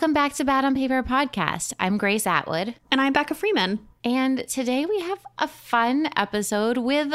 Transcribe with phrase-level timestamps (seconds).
[0.00, 1.74] Welcome back to Bad on Paper podcast.
[1.78, 2.74] I'm Grace Atwood.
[2.90, 3.80] And I'm Becca Freeman.
[4.02, 7.12] And today we have a fun episode with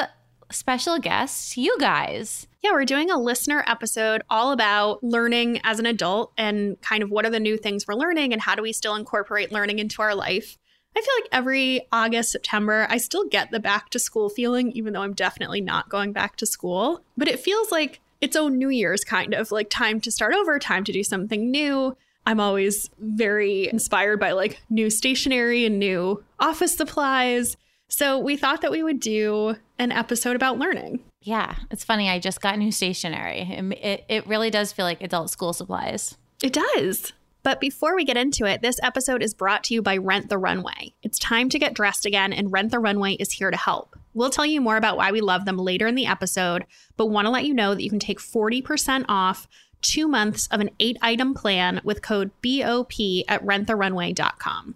[0.51, 2.45] special guests, you guys.
[2.61, 7.09] Yeah, we're doing a listener episode all about learning as an adult and kind of
[7.09, 10.03] what are the new things we're learning and how do we still incorporate learning into
[10.03, 10.59] our life.
[10.95, 14.93] I feel like every August, September, I still get the back to school feeling, even
[14.93, 17.01] though I'm definitely not going back to school.
[17.17, 20.59] But it feels like its own New Year's kind of like time to start over,
[20.59, 21.97] time to do something new.
[22.25, 27.57] I'm always very inspired by like new stationery and new office supplies.
[27.87, 31.03] So we thought that we would do an episode about learning.
[31.21, 32.09] Yeah, it's funny.
[32.09, 33.41] I just got new stationery.
[33.41, 36.17] It, it, it really does feel like adult school supplies.
[36.43, 37.13] It does.
[37.45, 40.37] But before we get into it, this episode is brought to you by Rent the
[40.39, 40.95] Runway.
[41.03, 43.95] It's time to get dressed again, and Rent the Runway is here to help.
[44.15, 46.65] We'll tell you more about why we love them later in the episode,
[46.97, 49.47] but want to let you know that you can take 40% off
[49.85, 52.93] two months of an eight item plan with code BOP
[53.27, 54.75] at renttherunway.com.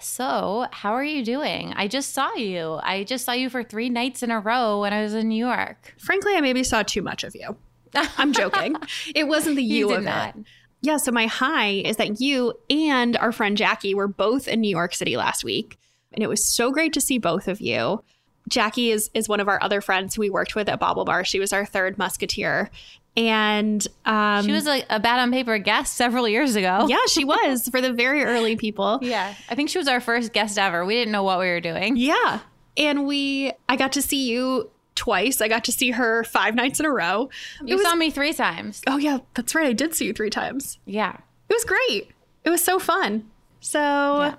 [0.00, 1.74] So, how are you doing?
[1.76, 2.78] I just saw you.
[2.82, 5.44] I just saw you for three nights in a row when I was in New
[5.44, 5.94] York.
[5.98, 7.56] Frankly, I maybe saw too much of you.
[7.94, 8.76] I'm joking.
[9.14, 10.36] it wasn't the you, you of not.
[10.36, 10.44] it.
[10.80, 14.70] Yeah, so my high is that you and our friend Jackie were both in New
[14.70, 15.78] York City last week,
[16.12, 18.02] and it was so great to see both of you.
[18.48, 21.26] Jackie is is one of our other friends who we worked with at BaubleBar.
[21.26, 22.70] She was our third musketeer.
[23.16, 26.86] And um, she was like a bad on paper guest several years ago.
[26.88, 28.98] Yeah, she was for the very early people.
[29.10, 29.34] Yeah.
[29.48, 30.84] I think she was our first guest ever.
[30.84, 31.96] We didn't know what we were doing.
[31.96, 32.40] Yeah.
[32.76, 35.40] And we I got to see you twice.
[35.40, 37.30] I got to see her five nights in a row.
[37.64, 38.82] You was, saw me three times.
[38.86, 39.66] Oh yeah, that's right.
[39.66, 40.78] I did see you three times.
[40.84, 41.16] Yeah.
[41.48, 42.10] It was great.
[42.44, 43.30] It was so fun.
[43.60, 44.34] So yeah.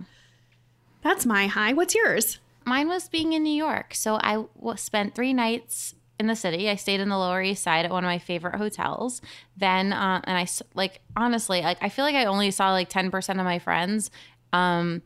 [1.03, 1.73] that's my high.
[1.73, 2.39] What's yours?
[2.65, 3.93] Mine was being in New York.
[3.93, 4.45] So I
[4.75, 6.69] spent three nights in the city.
[6.69, 9.21] I stayed in the Lower East Side at one of my favorite hotels.
[9.57, 13.11] Then, uh, and I like honestly, like I feel like I only saw like ten
[13.11, 14.09] percent of my friends.
[14.53, 15.01] Um,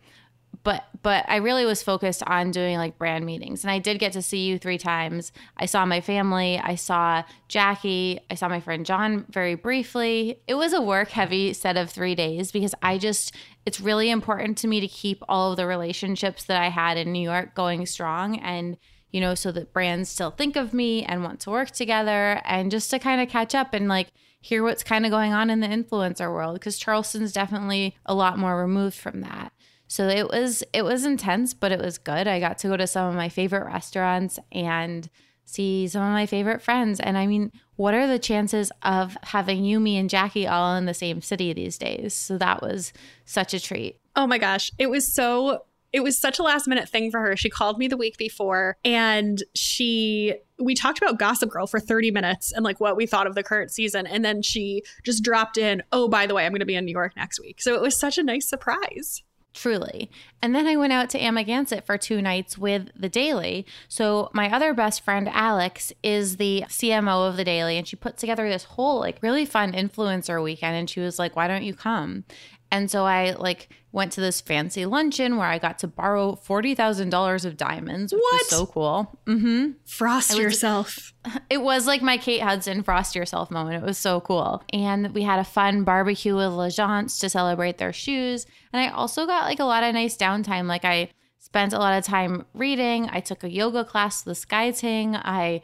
[0.64, 4.14] but but I really was focused on doing like brand meetings and I did get
[4.14, 5.31] to see you three times.
[5.58, 10.40] I saw my family, I saw Jackie, I saw my friend John very briefly.
[10.47, 13.34] It was a work heavy set of 3 days because I just
[13.66, 17.12] it's really important to me to keep all of the relationships that I had in
[17.12, 18.78] New York going strong and
[19.12, 22.72] you know so that brands still think of me and want to work together and
[22.72, 24.08] just to kind of catch up and like
[24.42, 28.38] hear what's kind of going on in the influencer world because Charleston's definitely a lot
[28.38, 29.52] more removed from that.
[29.88, 32.28] So it was it was intense, but it was good.
[32.28, 35.10] I got to go to some of my favorite restaurants and
[35.46, 37.00] see some of my favorite friends.
[37.00, 40.86] And I mean, what are the chances of having you, me, and Jackie all in
[40.86, 42.14] the same city these days?
[42.14, 42.94] So that was
[43.26, 44.00] such a treat.
[44.16, 44.72] Oh my gosh.
[44.78, 45.66] It was so
[45.96, 47.38] it was such a last minute thing for her.
[47.38, 52.12] She called me the week before and she we talked about Gossip Girl for 30
[52.12, 55.58] minutes and like what we thought of the current season and then she just dropped
[55.58, 57.76] in, "Oh, by the way, I'm going to be in New York next week." So
[57.76, 59.24] it was such a nice surprise
[59.56, 60.12] truly.
[60.42, 63.66] And then I went out to Amagansett for two nights with the Daily.
[63.88, 68.18] So my other best friend, Alex, is the CMO of the Daily, and she put
[68.18, 70.76] together this whole like really fun influencer weekend.
[70.76, 72.26] And she was like, "Why don't you come?"
[72.75, 76.75] And so I like went to this fancy luncheon where I got to borrow forty
[76.75, 78.41] thousand dollars of diamonds, which what?
[78.41, 79.19] was so cool.
[79.25, 79.72] Mm-hmm.
[79.86, 81.14] Frost was, yourself.
[81.50, 83.81] It was like my Kate Hudson frost yourself moment.
[83.81, 87.94] It was so cool, and we had a fun barbecue with L'Agence to celebrate their
[87.94, 88.46] shoes.
[88.72, 90.68] And I also got like a lot of nice downtime.
[90.68, 91.09] Like I
[91.40, 93.09] spent a lot of time reading.
[93.12, 95.16] I took a yoga class, the Sky Ting.
[95.16, 95.62] I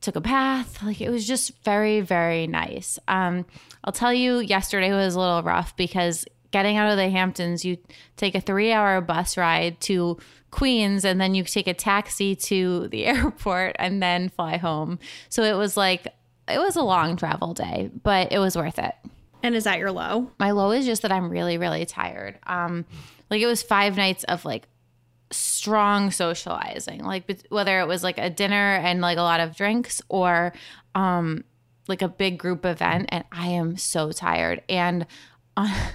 [0.00, 0.82] took a bath.
[0.82, 2.98] Like it was just very, very nice.
[3.06, 3.46] Um,
[3.84, 6.24] I'll tell you, yesterday was a little rough because
[6.54, 7.76] getting out of the Hamptons, you
[8.16, 10.16] take a three hour bus ride to
[10.52, 15.00] Queens and then you take a taxi to the airport and then fly home.
[15.28, 16.06] So it was like,
[16.46, 18.94] it was a long travel day, but it was worth it.
[19.42, 20.30] And is that your low?
[20.38, 22.38] My low is just that I'm really, really tired.
[22.46, 22.84] Um,
[23.30, 24.68] like it was five nights of like
[25.32, 30.00] strong socializing, like whether it was like a dinner and like a lot of drinks
[30.08, 30.52] or
[30.94, 31.42] um,
[31.88, 33.06] like a big group event.
[33.08, 34.62] And I am so tired.
[34.68, 35.04] And
[35.56, 35.90] uh,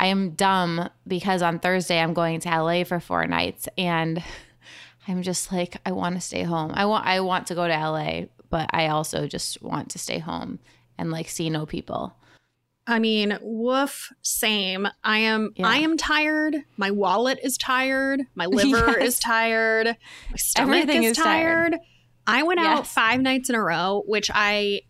[0.00, 4.24] I am dumb because on Thursday I'm going to LA for four nights and
[5.08, 6.72] I'm just like I want to stay home.
[6.74, 10.18] I want I want to go to LA, but I also just want to stay
[10.18, 10.58] home
[10.96, 12.16] and like see no people.
[12.86, 14.88] I mean, woof, same.
[15.04, 15.68] I am yeah.
[15.68, 16.56] I am tired.
[16.78, 18.22] My wallet is tired.
[18.34, 19.02] My liver yes.
[19.02, 19.86] is tired.
[20.30, 21.72] My stomach Everything is, is tired.
[21.72, 21.80] tired.
[22.26, 22.78] I went yes.
[22.78, 24.82] out 5 nights in a row, which I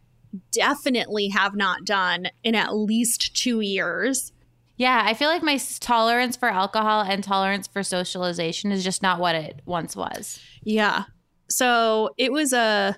[0.52, 4.32] definitely have not done in at least 2 years.
[4.80, 9.20] Yeah, I feel like my tolerance for alcohol and tolerance for socialization is just not
[9.20, 10.40] what it once was.
[10.62, 11.04] Yeah.
[11.50, 12.96] So it was a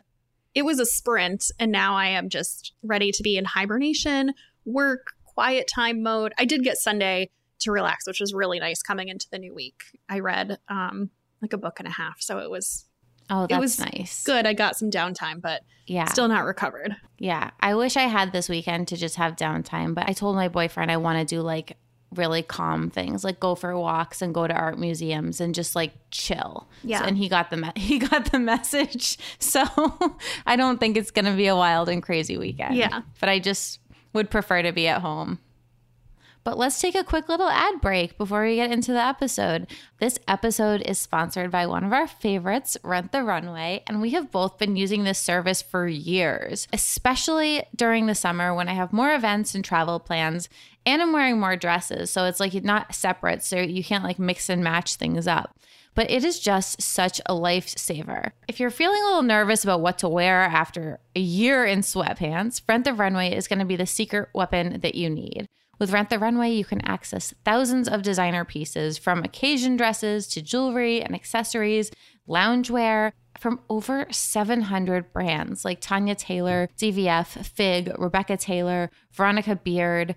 [0.54, 4.32] it was a sprint and now I am just ready to be in hibernation,
[4.64, 6.32] work, quiet time mode.
[6.38, 7.30] I did get Sunday
[7.62, 9.82] to relax, which was really nice coming into the new week.
[10.08, 12.84] I read um, like a book and a half, so it was
[13.34, 14.22] Oh, that's was nice.
[14.24, 14.46] good.
[14.46, 16.04] I got some downtime, but Yeah.
[16.06, 16.94] still not recovered.
[17.18, 17.50] Yeah.
[17.60, 20.90] I wish I had this weekend to just have downtime, but I told my boyfriend
[20.90, 21.76] I want to do like
[22.14, 25.92] really calm things, like go for walks and go to art museums and just like
[26.10, 26.68] chill.
[26.84, 26.98] Yeah.
[27.00, 29.16] So- and he got the me- he got the message.
[29.38, 29.64] So
[30.46, 32.76] I don't think it's going to be a wild and crazy weekend.
[32.76, 33.00] Yeah.
[33.18, 33.80] But I just
[34.12, 35.38] would prefer to be at home.
[36.44, 39.68] But let's take a quick little ad break before we get into the episode.
[40.00, 44.32] This episode is sponsored by one of our favorites, Rent the Runway, and we have
[44.32, 49.14] both been using this service for years, especially during the summer when I have more
[49.14, 50.48] events and travel plans
[50.84, 52.10] and I'm wearing more dresses.
[52.10, 55.56] So it's like not separate, so you can't like mix and match things up
[55.94, 58.30] but it is just such a lifesaver.
[58.48, 62.62] If you're feeling a little nervous about what to wear after a year in sweatpants,
[62.66, 65.48] Rent the Runway is going to be the secret weapon that you need.
[65.82, 70.40] With Rent the Runway, you can access thousands of designer pieces from occasion dresses to
[70.40, 71.90] jewelry and accessories,
[72.28, 80.14] loungewear from over 700 brands like Tanya Taylor, DVF, Fig, Rebecca Taylor, Veronica Beard,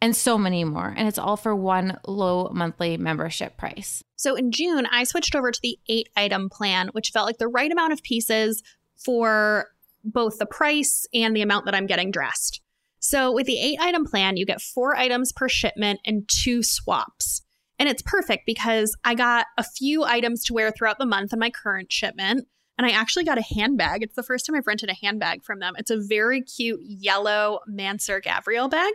[0.00, 0.94] and so many more.
[0.96, 4.02] And it's all for one low monthly membership price.
[4.16, 7.48] So in June, I switched over to the eight item plan, which felt like the
[7.48, 8.62] right amount of pieces
[8.96, 9.66] for
[10.02, 12.61] both the price and the amount that I'm getting dressed.
[13.02, 17.42] So with the eight item plan, you get four items per shipment and two swaps.
[17.78, 21.40] And it's perfect because I got a few items to wear throughout the month in
[21.40, 22.46] my current shipment.
[22.78, 24.04] And I actually got a handbag.
[24.04, 25.74] It's the first time I've rented a handbag from them.
[25.76, 28.92] It's a very cute yellow Mansur Gavriel bag.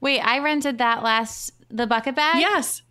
[0.00, 2.36] Wait, I rented that last the bucket bag.
[2.40, 2.82] Yes.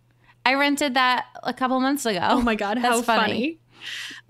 [0.44, 2.20] I rented that a couple months ago.
[2.22, 3.22] Oh my God, how That's funny.
[3.22, 3.58] funny.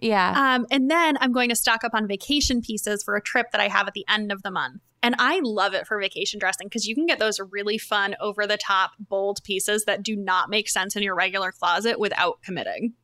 [0.00, 0.54] Yeah.
[0.54, 3.60] Um, and then I'm going to stock up on vacation pieces for a trip that
[3.60, 4.80] I have at the end of the month.
[5.04, 8.46] And I love it for vacation dressing because you can get those really fun, over
[8.46, 12.94] the top, bold pieces that do not make sense in your regular closet without committing.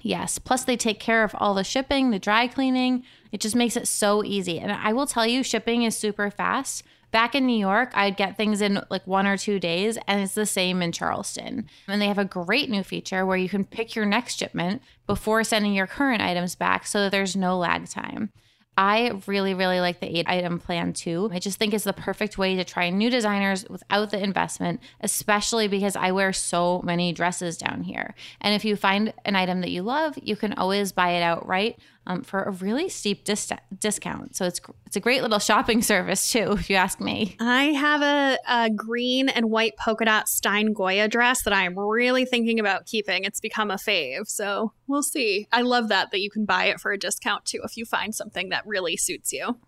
[0.00, 0.40] Yes.
[0.40, 3.04] Plus, they take care of all the shipping, the dry cleaning.
[3.30, 4.58] It just makes it so easy.
[4.58, 6.82] And I will tell you, shipping is super fast.
[7.12, 10.34] Back in New York, I'd get things in like one or two days, and it's
[10.34, 11.68] the same in Charleston.
[11.86, 15.44] And they have a great new feature where you can pick your next shipment before
[15.44, 18.32] sending your current items back so that there's no lag time.
[18.80, 21.28] I really, really like the eight item plan too.
[21.30, 25.68] I just think it's the perfect way to try new designers without the investment, especially
[25.68, 28.14] because I wear so many dresses down here.
[28.40, 31.78] And if you find an item that you love, you can always buy it outright
[32.06, 34.34] um, for a really steep dis- discount.
[34.36, 37.36] So it's it's a great little shopping service too, if you ask me.
[37.40, 42.24] I have a, a green and white polka dot Stine Goya dress that I'm really
[42.24, 43.24] thinking about keeping.
[43.24, 44.28] It's become a fave.
[44.28, 45.46] So we'll see.
[45.52, 48.14] I love that, that you can buy it for a discount too if you find
[48.14, 49.58] something that really suits you.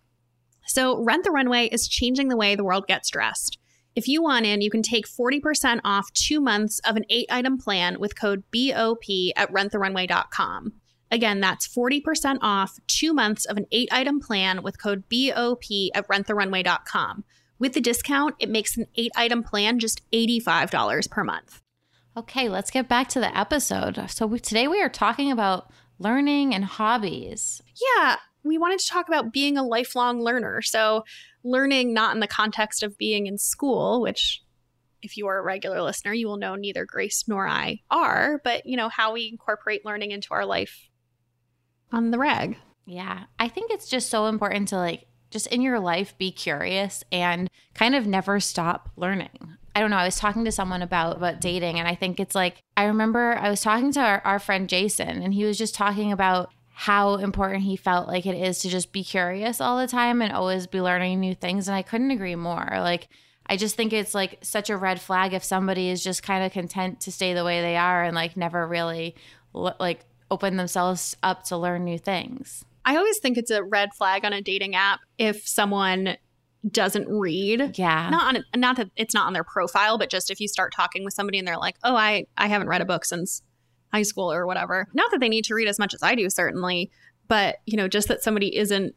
[0.67, 3.59] So, Rent the Runway is changing the way the world gets dressed.
[3.95, 7.59] If you want in, you can take 40% off two months of an eight item
[7.59, 9.05] plan with code BOP
[9.37, 10.73] at renttherunway.com.
[11.13, 15.63] Again, that's 40% off two months of an eight item plan with code BOP
[15.95, 17.25] at renttherunway.com.
[17.59, 21.61] With the discount, it makes an eight item plan just $85 per month.
[22.17, 24.03] Okay, let's get back to the episode.
[24.09, 27.61] So we, today we are talking about learning and hobbies.
[27.99, 30.63] Yeah, we wanted to talk about being a lifelong learner.
[30.63, 31.05] So,
[31.45, 34.43] learning not in the context of being in school, which
[35.03, 38.65] if you are a regular listener, you will know neither Grace nor I are, but
[38.65, 40.89] you know, how we incorporate learning into our life
[41.93, 42.57] on the reg.
[42.85, 47.03] Yeah, I think it's just so important to like just in your life be curious
[47.11, 49.57] and kind of never stop learning.
[49.75, 49.97] I don't know.
[49.97, 53.37] I was talking to someone about about dating, and I think it's like I remember
[53.41, 57.17] I was talking to our, our friend Jason, and he was just talking about how
[57.17, 60.67] important he felt like it is to just be curious all the time and always
[60.67, 61.69] be learning new things.
[61.69, 62.67] And I couldn't agree more.
[62.73, 63.09] Like
[63.47, 66.53] I just think it's like such a red flag if somebody is just kind of
[66.53, 69.15] content to stay the way they are and like never really
[69.53, 70.01] like
[70.33, 72.65] open themselves up to learn new things.
[72.85, 76.17] I always think it's a red flag on a dating app if someone
[76.69, 77.79] doesn't read.
[77.79, 78.09] Yeah.
[78.11, 81.05] Not on not that it's not on their profile, but just if you start talking
[81.05, 83.43] with somebody and they're like, "Oh, I I haven't read a book since
[83.93, 86.31] high school or whatever." Not that they need to read as much as I do
[86.31, 86.91] certainly,
[87.29, 88.95] but you know, just that somebody isn't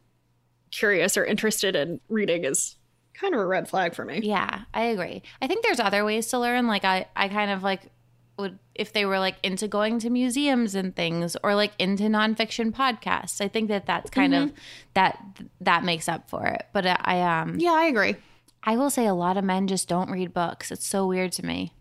[0.72, 2.78] curious or interested in reading is
[3.14, 4.22] kind of a red flag for me.
[4.24, 5.24] Yeah, I agree.
[5.42, 6.68] I think there's other ways to learn.
[6.68, 7.92] Like I, I kind of like
[8.38, 12.72] would if they were like into going to museums and things or like into nonfiction
[12.72, 13.40] podcasts.
[13.40, 14.52] I think that that's kind of
[14.94, 15.24] that
[15.62, 16.66] that makes up for it.
[16.74, 18.16] But I, I um Yeah, I agree.
[18.64, 20.72] I will say a lot of men just don't read books.
[20.72, 21.74] It's so weird to me.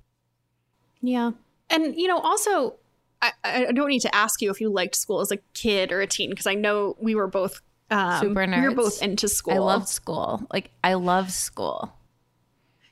[1.00, 1.32] Yeah.
[1.70, 2.74] And, you know, also,
[3.22, 6.02] I, I don't need to ask you if you liked school as a kid or
[6.02, 9.54] a teen, because I know we were both um, Super We were both into school.
[9.54, 10.46] I loved school.
[10.52, 11.94] Like I loved school.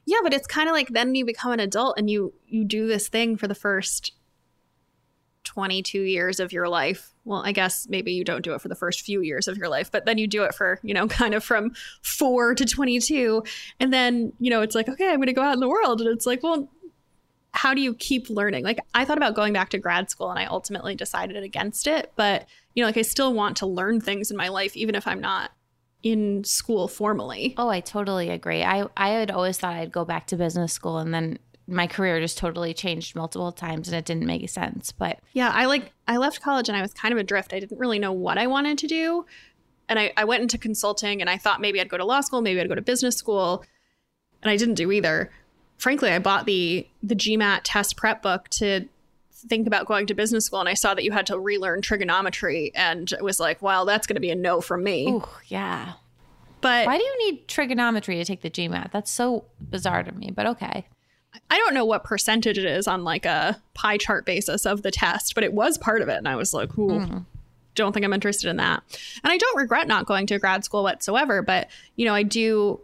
[0.05, 2.87] Yeah, but it's kind of like then you become an adult and you you do
[2.87, 4.13] this thing for the first
[5.45, 7.13] 22 years of your life.
[7.25, 9.69] Well, I guess maybe you don't do it for the first few years of your
[9.69, 13.43] life, but then you do it for, you know, kind of from 4 to 22
[13.81, 16.01] and then, you know, it's like, okay, I'm going to go out in the world
[16.01, 16.69] and it's like, well,
[17.53, 18.65] how do you keep learning?
[18.65, 22.13] Like I thought about going back to grad school and I ultimately decided against it,
[22.17, 25.07] but you know, like I still want to learn things in my life even if
[25.07, 25.51] I'm not
[26.03, 27.55] in school formally.
[27.57, 28.63] Oh, I totally agree.
[28.63, 32.21] I I had always thought I'd go back to business school and then my career
[32.21, 34.93] just totally changed multiple times and it didn't make sense.
[34.93, 37.53] But yeah, I like I left college and I was kind of adrift.
[37.53, 39.27] I didn't really know what I wanted to do.
[39.89, 42.41] And I, I went into consulting and I thought maybe I'd go to law school,
[42.41, 43.65] maybe I'd go to business school.
[44.43, 45.31] And I didn't do either.
[45.79, 48.89] Frankly, I bought the the GMAT test prep book to
[49.49, 52.73] think about going to business school and I saw that you had to relearn trigonometry
[52.75, 55.09] and it was like, well, that's going to be a no from me.
[55.09, 55.95] Ooh, yeah.
[56.61, 58.93] But why do you need trigonometry to take the GMAT?
[58.93, 60.87] That's so bizarre to me, but okay.
[61.51, 64.91] I don't know what percentage it is on like a pie chart basis of the
[64.91, 66.19] test, but it was part of it.
[66.19, 67.27] And I was like, ooh, mm.
[67.75, 68.83] don't think I'm interested in that.
[69.25, 71.43] And I don't regret not going to grad school whatsoever.
[71.43, 72.81] But, you know, I do,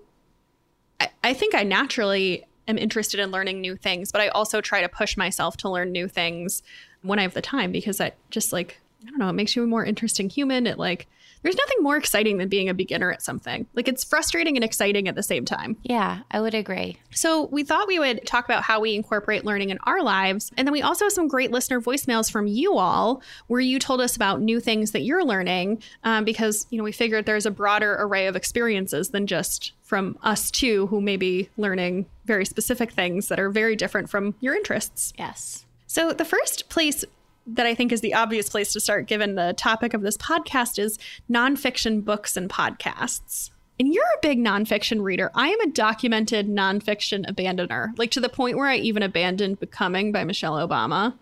[0.99, 4.81] I, I think I naturally am interested in learning new things, but I also try
[4.81, 6.63] to push myself to learn new things
[7.03, 9.65] when I have the time because that just like, I don't know, it makes you
[9.65, 10.67] a more interesting human.
[10.67, 11.07] It like,
[11.43, 13.67] there's nothing more exciting than being a beginner at something.
[13.75, 15.77] Like it's frustrating and exciting at the same time.
[15.83, 16.99] Yeah, I would agree.
[17.11, 20.51] So we thought we would talk about how we incorporate learning in our lives.
[20.57, 24.01] And then we also have some great listener voicemails from you all where you told
[24.01, 27.51] us about new things that you're learning um, because, you know, we figured there's a
[27.51, 32.93] broader array of experiences than just from us two who may be learning very specific
[32.93, 35.13] things that are very different from your interests.
[35.19, 35.65] Yes.
[35.87, 37.05] So the first place
[37.49, 40.79] that I think is the obvious place to start, given the topic of this podcast,
[40.79, 40.99] is
[41.31, 43.51] nonfiction books and podcasts.
[43.81, 45.31] And you're a big nonfiction reader.
[45.35, 50.11] I am a documented nonfiction abandoner, like to the point where I even abandoned Becoming
[50.11, 51.15] by Michelle Obama.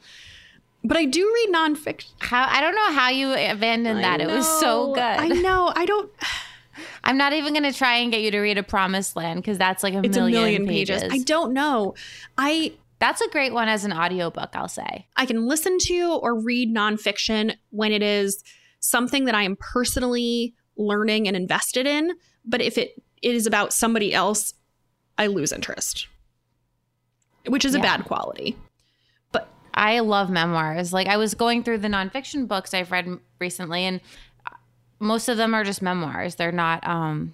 [0.82, 2.12] But I do read nonfiction.
[2.18, 4.20] How I don't know how you abandoned that.
[4.20, 5.02] It was so good.
[5.02, 5.72] I know.
[5.74, 6.10] I don't.
[7.04, 9.56] I'm not even going to try and get you to read A Promised Land because
[9.56, 11.02] that's like a, it's million, a million pages.
[11.02, 11.20] pages.
[11.20, 11.94] I don't know.
[12.36, 15.06] I that's a great one as an audiobook, I'll say.
[15.16, 18.42] I can listen to or read nonfiction when it is
[18.80, 22.12] something that I am personally learning and invested in.
[22.44, 24.54] But if it, it is about somebody else,
[25.18, 26.08] I lose interest,
[27.46, 27.80] which is yeah.
[27.80, 28.56] a bad quality.
[29.32, 30.92] But I love memoirs.
[30.92, 34.00] Like I was going through the nonfiction books I've read recently, and
[34.98, 36.36] most of them are just memoirs.
[36.36, 37.32] They're not um,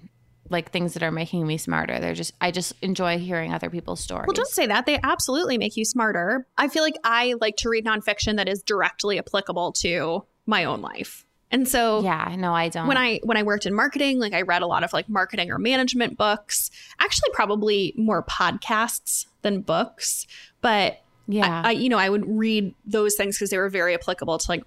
[0.53, 1.99] like things that are making me smarter.
[1.99, 4.27] They're just I just enjoy hearing other people's stories.
[4.27, 4.87] Well, don't say that.
[4.87, 6.47] They absolutely make you smarter.
[6.57, 10.81] I feel like I like to read nonfiction that is directly applicable to my own
[10.81, 11.25] life.
[11.51, 12.87] And so Yeah, no, I don't.
[12.87, 15.51] When I when I worked in marketing, like I read a lot of like marketing
[15.51, 16.71] or management books.
[16.99, 20.27] Actually probably more podcasts than books,
[20.61, 21.63] but yeah.
[21.65, 24.51] I, I you know, I would read those things because they were very applicable to
[24.51, 24.65] like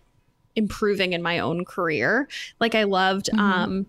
[0.55, 2.27] improving in my own career.
[2.59, 3.39] Like I loved mm-hmm.
[3.39, 3.85] um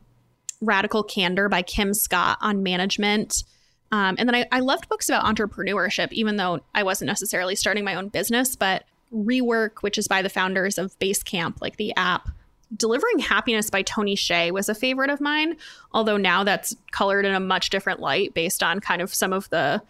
[0.60, 3.44] Radical Candor by Kim Scott on management.
[3.92, 7.84] Um, and then I, I loved books about entrepreneurship, even though I wasn't necessarily starting
[7.84, 12.28] my own business, but Rework, which is by the founders of Basecamp, like the app.
[12.76, 15.56] Delivering Happiness by Tony Hsieh was a favorite of mine,
[15.92, 19.48] although now that's colored in a much different light based on kind of some of
[19.50, 19.80] the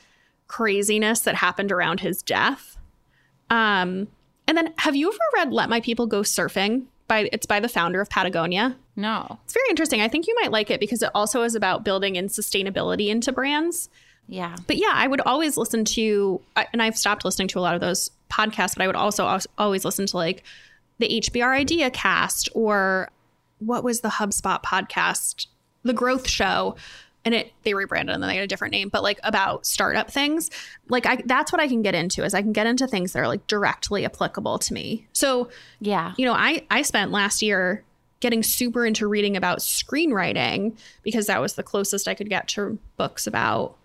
[0.47, 2.77] craziness that happened around his death.
[3.49, 4.09] Um,
[4.47, 6.85] and then have you ever read Let My People Go Surfing?
[7.09, 8.77] By it's by the founder of Patagonia.
[8.97, 9.39] No.
[9.45, 10.01] It's very interesting.
[10.01, 13.31] I think you might like it because it also is about building in sustainability into
[13.31, 13.91] brands.
[14.27, 14.57] Yeah.
[14.67, 16.41] But yeah, I would always listen to,
[16.73, 19.85] and I've stopped listening to a lot of those podcasts, but I would also always
[19.85, 20.43] listen to like
[20.99, 23.11] the HBR IdeaCast or
[23.59, 25.47] what was the HubSpot podcast,
[25.83, 26.77] The Growth Show.
[27.25, 30.13] And it they rebranded and then they had a different name, but like about startup
[30.13, 30.49] things.
[30.89, 33.19] Like I that's what I can get into is I can get into things that
[33.19, 35.09] are like directly applicable to me.
[35.13, 35.49] So
[35.81, 37.83] yeah, you know, I I spent last year
[38.21, 42.79] getting super into reading about screenwriting because that was the closest I could get to
[42.97, 43.77] books about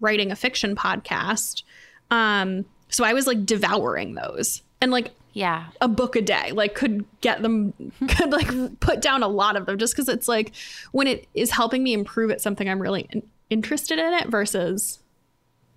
[0.00, 1.62] writing a fiction podcast.
[2.10, 5.66] Um, so I was like devouring those and like yeah.
[5.80, 7.72] a book a day like could get them
[8.08, 10.52] could like put down a lot of them just because it's like
[10.92, 14.98] when it is helping me improve at something i'm really in- interested in it versus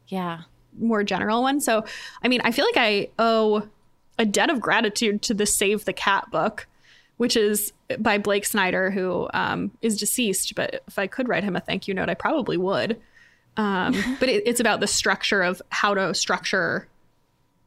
[0.07, 0.41] yeah.
[0.77, 1.59] more general one.
[1.59, 1.85] So
[2.23, 3.67] i mean i feel like i owe
[4.17, 6.67] a debt of gratitude to the save the cat book
[7.21, 10.55] which is by Blake Snyder, who um, is deceased.
[10.55, 12.99] But if I could write him a thank you note, I probably would.
[13.57, 16.87] Um, but it, it's about the structure of how to structure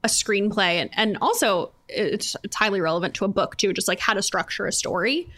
[0.02, 4.00] a screenplay, and and also it's, it's highly relevant to a book too, just like
[4.00, 5.28] how to structure a story.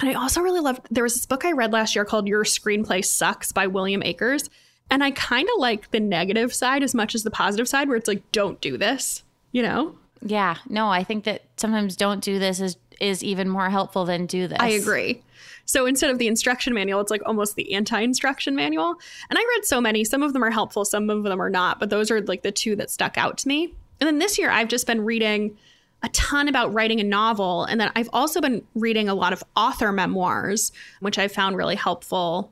[0.00, 2.44] And I also really loved there was this book I read last year called Your
[2.44, 4.48] Screenplay Sucks by William Akers.
[4.88, 7.98] And I kind of like the negative side as much as the positive side, where
[7.98, 9.94] it's like, don't do this, you know?
[10.22, 10.56] Yeah.
[10.70, 14.46] No, I think that sometimes don't do this is is even more helpful than do
[14.46, 14.58] this.
[14.60, 15.22] I agree.
[15.64, 18.94] So instead of the instruction manual, it's like almost the anti-instruction manual.
[19.30, 20.04] And I read so many.
[20.04, 22.52] Some of them are helpful, some of them are not, but those are like the
[22.52, 23.74] two that stuck out to me.
[24.00, 25.56] And then this year I've just been reading
[26.02, 29.44] a ton about writing a novel and then I've also been reading a lot of
[29.56, 32.50] author memoirs, which I found really helpful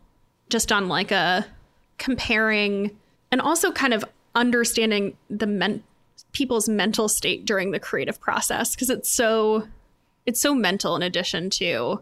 [0.49, 1.47] just on like a
[1.99, 2.97] comparing
[3.32, 4.04] and also kind of
[4.35, 5.82] understanding the men-
[6.32, 9.66] people's mental state during the creative process because it's so
[10.26, 12.00] it's so mental in addition to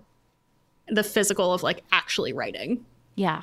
[0.88, 2.84] the physical of like actually writing.
[3.14, 3.42] Yeah.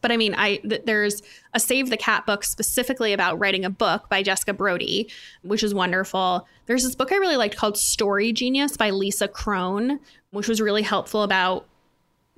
[0.00, 1.22] But I mean, I th- there's
[1.54, 5.08] a Save the Cat book specifically about writing a book by Jessica Brody,
[5.42, 6.46] which is wonderful.
[6.66, 10.00] There's this book I really liked called Story Genius by Lisa Cron,
[10.32, 11.66] which was really helpful about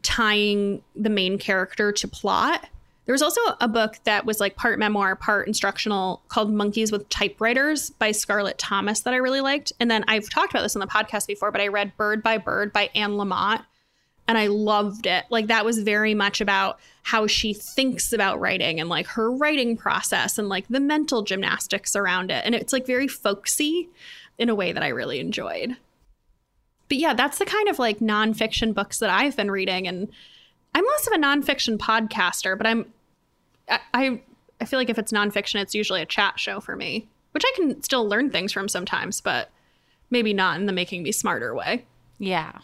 [0.03, 2.69] tying the main character to plot.
[3.07, 7.09] There was also a book that was like part memoir, part instructional called Monkeys with
[7.11, 9.73] Typewriters by Scarlett Thomas that I really liked.
[9.79, 12.39] And then I've talked about this on the podcast before, but I read Bird by
[12.39, 13.65] Bird by Anne Lamott
[14.27, 15.25] and I loved it.
[15.31, 19.77] Like that was very much about how she thinks about writing and like her writing
[19.77, 22.45] process and like the mental gymnastics around it.
[22.45, 23.91] And it's like very folksy
[24.39, 25.77] in a way that I really enjoyed.
[26.89, 29.87] But yeah, that's the kind of like nonfiction books that I've been reading.
[29.87, 30.09] And
[30.75, 32.93] I'm less of a nonfiction podcaster, but I'm
[33.69, 34.21] I
[34.61, 37.53] I feel like if it's nonfiction, it's usually a chat show for me, which I
[37.57, 39.51] can still learn things from sometimes, but
[40.11, 41.85] maybe not in the making me smarter way.
[42.19, 42.59] Yeah.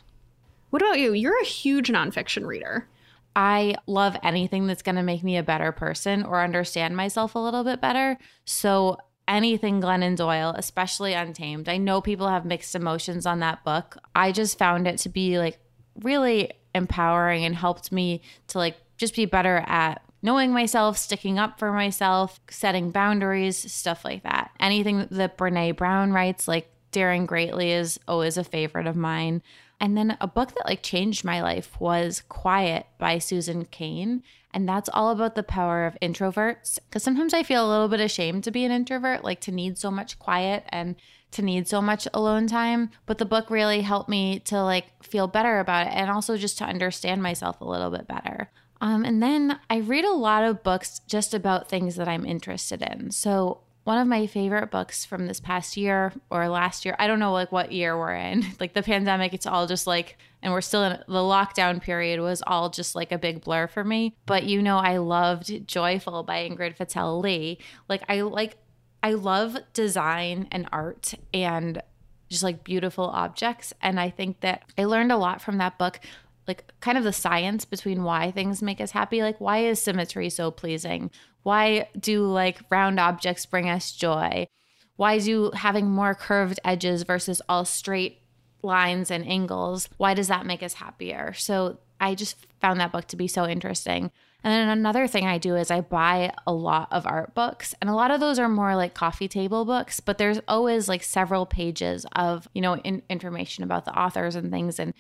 [0.70, 1.12] What about you?
[1.12, 2.86] You're a huge nonfiction reader.
[3.34, 7.38] I love anything that's going to make me a better person or understand myself a
[7.38, 8.18] little bit better.
[8.44, 8.98] So,
[9.28, 11.68] anything Glennon Doyle, especially Untamed.
[11.68, 13.96] I know people have mixed emotions on that book.
[14.14, 15.58] I just found it to be like
[16.02, 21.58] really empowering and helped me to like just be better at knowing myself, sticking up
[21.58, 24.50] for myself, setting boundaries, stuff like that.
[24.60, 29.42] Anything that Brene Brown writes, like Daring Greatly, is always a favorite of mine.
[29.80, 34.22] And then a book that like changed my life was Quiet by Susan Cain.
[34.52, 36.78] And that's all about the power of introverts.
[36.88, 39.78] Because sometimes I feel a little bit ashamed to be an introvert, like to need
[39.78, 40.96] so much quiet and
[41.32, 42.90] to need so much alone time.
[43.06, 46.58] But the book really helped me to like feel better about it and also just
[46.58, 48.50] to understand myself a little bit better.
[48.80, 52.82] Um, and then I read a lot of books just about things that I'm interested
[52.82, 53.10] in.
[53.10, 57.18] So one of my favorite books from this past year or last year, I don't
[57.18, 58.44] know like what year we're in.
[58.60, 62.42] Like the pandemic, it's all just like and we're still in the lockdown period was
[62.46, 64.14] all just like a big blur for me.
[64.26, 67.58] But you know, I loved Joyful by Ingrid Fetell Lee.
[67.88, 68.56] Like I like
[69.02, 71.82] I love design and art and
[72.28, 73.72] just like beautiful objects.
[73.82, 76.00] And I think that I learned a lot from that book
[76.46, 79.22] like kind of the science between why things make us happy.
[79.22, 81.10] Like, why is symmetry so pleasing?
[81.42, 84.48] Why do like round objects bring us joy?
[84.96, 88.20] Why do having more curved edges versus all straight
[88.62, 91.32] lines and angles, why does that make us happier?
[91.34, 94.10] So I just found that book to be so interesting.
[94.42, 97.90] And then another thing I do is I buy a lot of art books, and
[97.90, 101.46] a lot of those are more like coffee table books, but there's always like several
[101.46, 104.78] pages of, you know, in- information about the authors and things.
[104.78, 104.94] And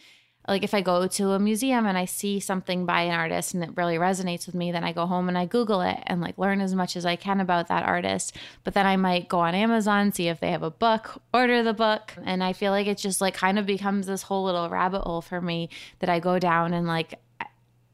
[0.48, 3.62] like if I go to a museum and I see something by an artist and
[3.62, 6.38] it really resonates with me, then I go home and I Google it and like
[6.38, 8.36] learn as much as I can about that artist.
[8.64, 11.74] But then I might go on Amazon, see if they have a book, order the
[11.74, 12.14] book.
[12.24, 15.22] And I feel like it just like kind of becomes this whole little rabbit hole
[15.22, 15.68] for me
[16.00, 17.20] that I go down and like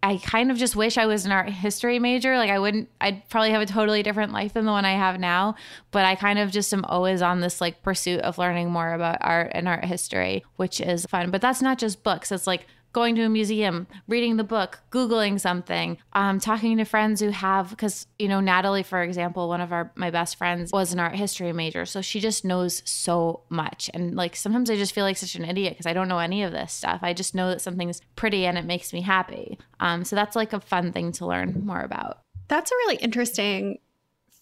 [0.06, 2.36] I kind of just wish I was an art history major.
[2.36, 5.18] Like I wouldn't I'd probably have a totally different life than the one I have
[5.18, 5.56] now,
[5.90, 9.18] but I kind of just am always on this like pursuit of learning more about
[9.20, 11.32] art and art history, which is fun.
[11.32, 12.30] But that's not just books.
[12.30, 17.20] It's like going to a museum, reading the book, Googling something, um, talking to friends
[17.20, 20.94] who have, because, you know, Natalie, for example, one of our, my best friends was
[20.94, 21.84] an art history major.
[21.84, 23.90] So she just knows so much.
[23.92, 26.42] And like sometimes I just feel like such an idiot because I don't know any
[26.42, 27.00] of this stuff.
[27.02, 29.58] I just know that something's pretty and it makes me happy.
[29.78, 32.20] Um, so that's like a fun thing to learn more about.
[32.48, 33.78] That's a really interesting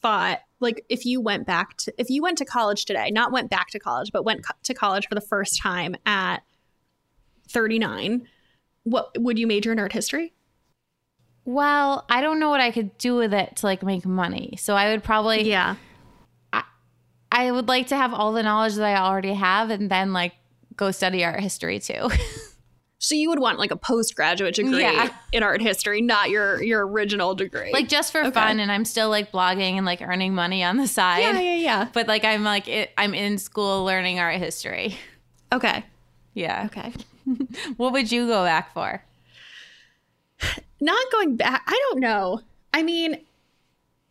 [0.01, 3.49] thought like if you went back to if you went to college today not went
[3.49, 6.43] back to college but went co- to college for the first time at
[7.49, 8.29] 39
[8.85, 10.33] what would you major in art history?
[11.45, 14.57] Well, I don't know what I could do with it to like make money.
[14.59, 15.77] So I would probably Yeah.
[16.53, 16.63] I,
[17.31, 20.33] I would like to have all the knowledge that I already have and then like
[20.77, 22.09] go study art history too.
[23.01, 25.11] So you would want like a postgraduate degree Yeah.
[25.31, 27.71] in art history, not your your original degree.
[27.71, 28.31] like just for Okay.
[28.31, 31.19] fun and I'm still like blogging and like earning money on the side.
[31.19, 31.89] yeah, yeah, yeah.
[31.93, 34.97] But like I'm like it, I'm in school learning art history.
[35.53, 35.85] Okay.
[36.33, 36.63] Yeah.
[36.67, 36.95] Okay.
[37.77, 39.03] What would you go back for?
[40.81, 41.63] Not going back.
[41.67, 42.41] I don't know.
[42.73, 43.19] I mean,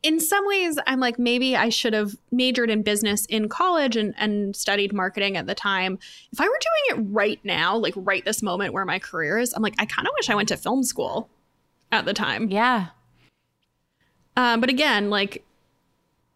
[0.02, 4.14] in some ways, I'm like, maybe I should have majored in business in college and,
[4.18, 5.98] and studied marketing at the time.
[6.32, 9.54] If I were doing it right now, like right this moment where my career is,
[9.54, 11.30] I'm like, I kind of wish I went to film school
[11.92, 12.50] at the time.
[12.50, 12.88] Yeah.
[14.36, 15.44] Um, but again, like,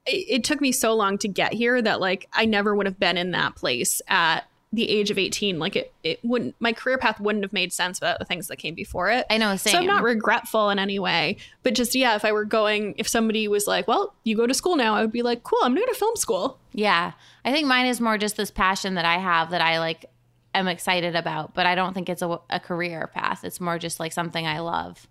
[0.06, 3.00] it, it took me so long to get here that like I never would have
[3.00, 4.46] been in that place at
[4.78, 8.00] the age of 18 like it it wouldn't my career path wouldn't have made sense
[8.00, 9.72] without the things that came before it I know, same.
[9.74, 13.08] so i'm not regretful in any way but just yeah if i were going if
[13.08, 15.76] somebody was like well you go to school now i would be like cool i'm
[15.76, 17.12] going to film school Yeah.
[17.44, 20.06] I think mine is more just this passion that I have that I like
[20.54, 23.44] am excited about, but I don't think it's a, a career path.
[23.44, 25.08] It's more just like something I love.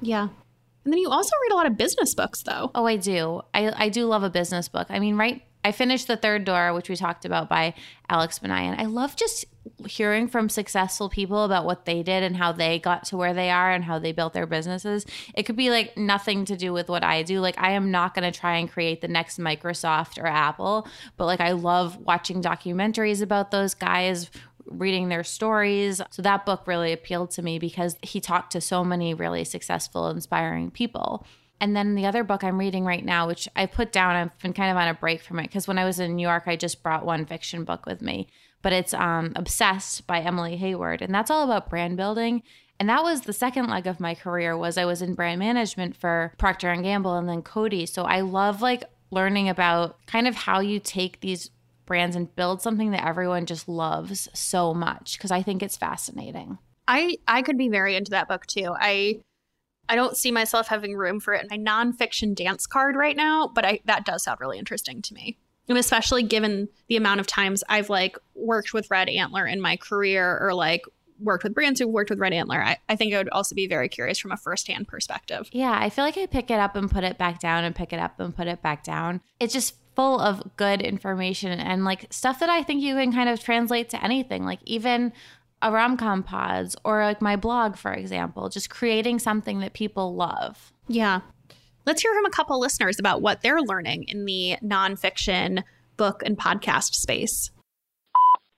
[0.00, 0.28] yeah
[0.84, 3.42] and then you also read a lot of business books though Oh, I do.
[3.54, 4.86] I, I do love a business book.
[4.90, 5.42] I mean, right?
[5.66, 7.74] I finished The Third Door, which we talked about by
[8.08, 8.78] Alex Banayan.
[8.78, 9.46] I love just
[9.84, 13.50] hearing from successful people about what they did and how they got to where they
[13.50, 15.04] are and how they built their businesses.
[15.34, 17.40] It could be like nothing to do with what I do.
[17.40, 21.26] Like, I am not going to try and create the next Microsoft or Apple, but
[21.26, 24.30] like, I love watching documentaries about those guys,
[24.66, 26.00] reading their stories.
[26.10, 30.10] So that book really appealed to me because he talked to so many really successful,
[30.10, 31.26] inspiring people.
[31.60, 34.52] And then the other book I'm reading right now, which I put down, I've been
[34.52, 36.56] kind of on a break from it because when I was in New York, I
[36.56, 38.28] just brought one fiction book with me.
[38.62, 42.42] But it's um, Obsessed by Emily Heyward, and that's all about brand building.
[42.78, 45.96] And that was the second leg of my career was I was in brand management
[45.96, 47.88] for Procter and Gamble and then Coty.
[47.88, 51.50] So I love like learning about kind of how you take these
[51.86, 56.58] brands and build something that everyone just loves so much because I think it's fascinating.
[56.88, 58.74] I I could be very into that book too.
[58.78, 59.20] I
[59.88, 63.50] I don't see myself having room for it in my nonfiction dance card right now,
[63.54, 65.38] but I that does sound really interesting to me.
[65.68, 69.76] And especially given the amount of times I've like worked with Red Antler in my
[69.76, 70.82] career or like
[71.18, 73.66] worked with brands who've worked with Red Antler, I, I think I would also be
[73.66, 75.48] very curious from a firsthand perspective.
[75.52, 77.92] Yeah, I feel like I pick it up and put it back down and pick
[77.92, 79.20] it up and put it back down.
[79.40, 83.28] It's just full of good information and like stuff that I think you can kind
[83.28, 85.12] of translate to anything, like even
[85.62, 90.14] a rom com pods or like my blog, for example, just creating something that people
[90.14, 90.72] love.
[90.88, 91.20] Yeah.
[91.86, 95.62] Let's hear from a couple listeners about what they're learning in the nonfiction
[95.96, 97.50] book and podcast space.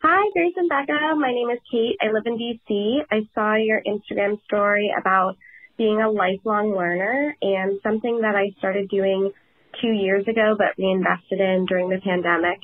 [0.02, 1.16] Hi, Grace and Becca.
[1.16, 1.96] My name is Kate.
[2.00, 2.98] I live in DC.
[3.10, 5.36] I saw your Instagram story about
[5.76, 9.32] being a lifelong learner and something that I started doing
[9.80, 12.58] two years ago but reinvested in during the pandemic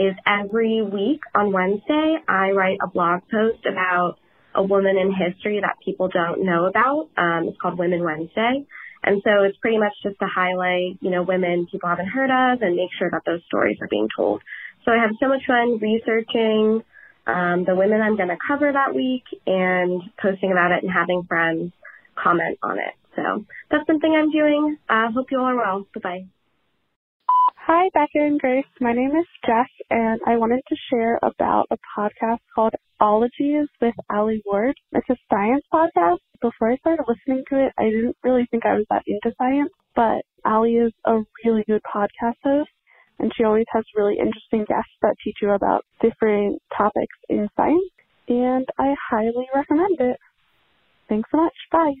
[0.00, 4.16] is every week on Wednesday, I write a blog post about
[4.54, 7.10] a woman in history that people don't know about.
[7.18, 8.66] Um, it's called Women Wednesday.
[9.04, 12.62] And so it's pretty much just to highlight, you know, women people haven't heard of
[12.62, 14.42] and make sure that those stories are being told.
[14.84, 16.82] So I have so much fun researching
[17.26, 21.24] um, the women I'm going to cover that week and posting about it and having
[21.28, 21.72] friends
[22.16, 22.94] comment on it.
[23.16, 24.78] So that's something I'm doing.
[24.88, 25.86] I uh, hope you all are well.
[25.94, 26.39] Bye-bye.
[27.66, 28.64] Hi, Becca and Grace.
[28.80, 33.94] My name is Jess, and I wanted to share about a podcast called Ologies with
[34.10, 34.74] Alie Ward.
[34.92, 36.18] It's a science podcast.
[36.40, 39.70] Before I started listening to it, I didn't really think I was that into science,
[39.94, 42.70] but Alie is a really good podcast host,
[43.18, 47.92] and she always has really interesting guests that teach you about different topics in science,
[48.26, 50.16] and I highly recommend it.
[51.10, 51.54] Thanks so much.
[51.70, 51.92] Bye.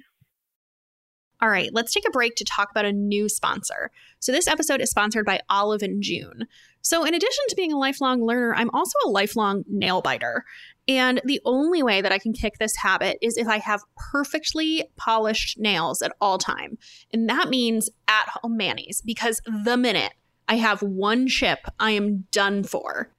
[1.42, 3.90] All right, let's take a break to talk about a new sponsor.
[4.18, 6.46] So, this episode is sponsored by Olive and June.
[6.82, 10.44] So, in addition to being a lifelong learner, I'm also a lifelong nail biter.
[10.86, 14.84] And the only way that I can kick this habit is if I have perfectly
[14.96, 16.78] polished nails at all time.
[17.12, 20.12] And that means at home manis, because the minute
[20.48, 23.10] I have one chip, I am done for.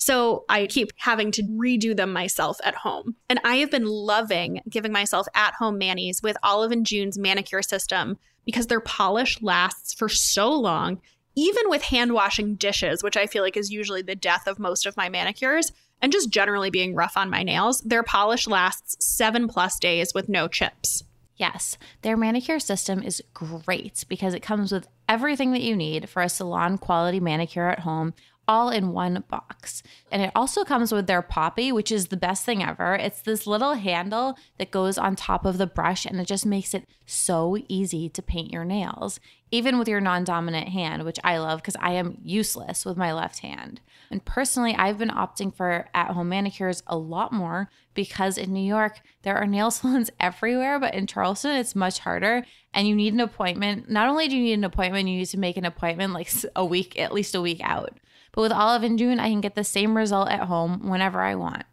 [0.00, 3.16] So I keep having to redo them myself at home.
[3.28, 7.60] And I have been loving giving myself at home manis with Olive and June's manicure
[7.60, 11.02] system because their polish lasts for so long,
[11.36, 14.86] even with hand washing dishes, which I feel like is usually the death of most
[14.86, 17.82] of my manicures, and just generally being rough on my nails.
[17.82, 21.04] Their polish lasts seven plus days with no chips.
[21.36, 26.22] Yes, their manicure system is great because it comes with everything that you need for
[26.22, 28.14] a salon quality manicure at home
[28.50, 29.80] all in one box.
[30.10, 32.96] And it also comes with their poppy, which is the best thing ever.
[32.96, 36.74] It's this little handle that goes on top of the brush and it just makes
[36.74, 39.20] it so easy to paint your nails,
[39.52, 43.12] even with your non dominant hand, which I love because I am useless with my
[43.12, 43.80] left hand.
[44.10, 48.66] And personally, I've been opting for at home manicures a lot more because in New
[48.66, 52.44] York, there are nail salons everywhere, but in Charleston, it's much harder.
[52.74, 53.88] And you need an appointment.
[53.88, 56.64] Not only do you need an appointment, you need to make an appointment like a
[56.64, 57.96] week, at least a week out.
[58.32, 61.34] But with Olive and June, I can get the same result at home whenever I
[61.34, 61.64] want.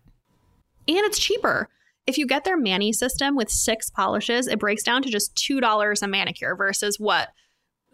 [0.88, 1.70] And it's cheaper.
[2.06, 6.02] If you get their mani system with six polishes, it breaks down to just $2
[6.02, 7.30] a manicure versus what?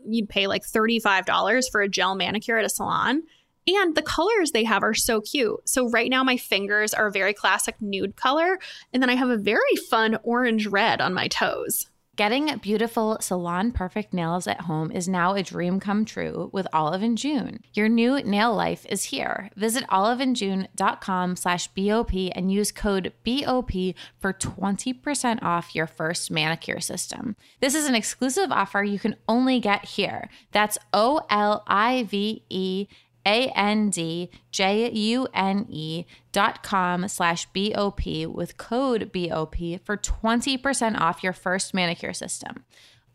[0.05, 3.23] you'd pay like $35 for a gel manicure at a salon.
[3.65, 5.69] And the colors they have are so cute.
[5.69, 8.59] So right now my fingers are a very classic nude color,
[8.91, 11.89] and then I have a very fun orange red on my toes.
[12.15, 17.01] Getting beautiful salon perfect nails at home is now a dream come true with Olive
[17.01, 17.61] and June.
[17.73, 19.49] Your new nail life is here.
[19.55, 23.71] Visit oliveandjune.com slash BOP and use code BOP
[24.19, 27.35] for 20% off your first manicure system.
[27.61, 30.29] This is an exclusive offer you can only get here.
[30.51, 32.87] That's O L I V E
[33.25, 39.11] a N D J U N E dot com slash B O P with code
[39.11, 42.63] B O P for 20% off your first manicure system.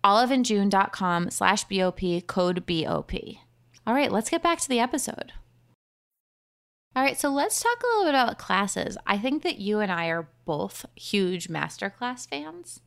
[0.04, 3.40] Oliveandjune.com slash B O P code B O P.
[3.86, 5.32] All right, let's get back to the episode.
[6.96, 8.96] All right, so let's talk a little bit about classes.
[9.06, 12.80] I think that you and I are both huge masterclass fans.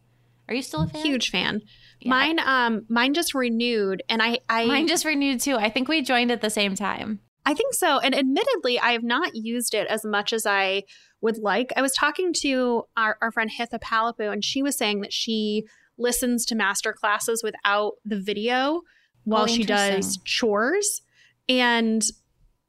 [0.47, 1.05] Are you still a fan?
[1.05, 1.61] Huge fan.
[1.99, 2.09] Yeah.
[2.09, 5.55] Mine um mine just renewed and I I Mine just renewed too.
[5.55, 7.19] I think we joined at the same time.
[7.45, 7.99] I think so.
[7.99, 10.83] And admittedly, I have not used it as much as I
[11.21, 11.71] would like.
[11.75, 15.65] I was talking to our, our friend Hitha Palepu, and she was saying that she
[15.97, 18.81] listens to master classes without the video
[19.23, 21.01] while oh, she does chores.
[21.49, 22.03] And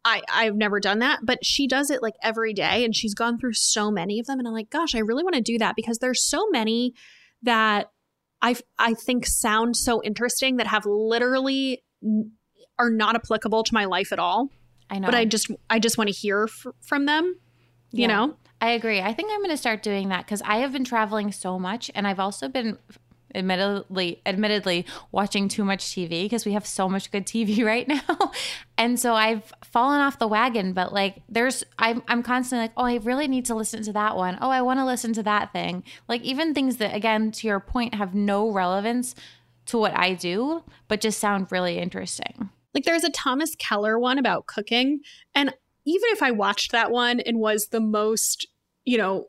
[0.04, 3.38] I, I've never done that, but she does it like every day and she's gone
[3.38, 4.38] through so many of them.
[4.38, 6.94] And I'm like, gosh, I really want to do that because there's so many
[7.42, 7.90] that
[8.40, 11.83] I I think sound so interesting that have literally
[12.78, 14.50] are not applicable to my life at all.
[14.90, 17.37] I know, but I just I just want to hear f- from them.
[17.92, 19.00] You yeah, know, I agree.
[19.00, 21.90] I think I'm going to start doing that because I have been traveling so much,
[21.94, 22.78] and I've also been
[23.35, 28.33] admittedly admittedly watching too much TV because we have so much good TV right now.
[28.79, 32.85] and so I've fallen off the wagon, but like there's I'm I'm constantly like, "Oh,
[32.85, 34.38] I really need to listen to that one.
[34.40, 37.61] Oh, I want to listen to that thing." Like even things that again to your
[37.61, 39.14] point have no relevance
[39.66, 42.51] to what I do, but just sound really interesting.
[42.75, 45.01] Like there's a Thomas Keller one about cooking,
[45.35, 48.47] and even if I watched that one and was the most,
[48.85, 49.27] you know,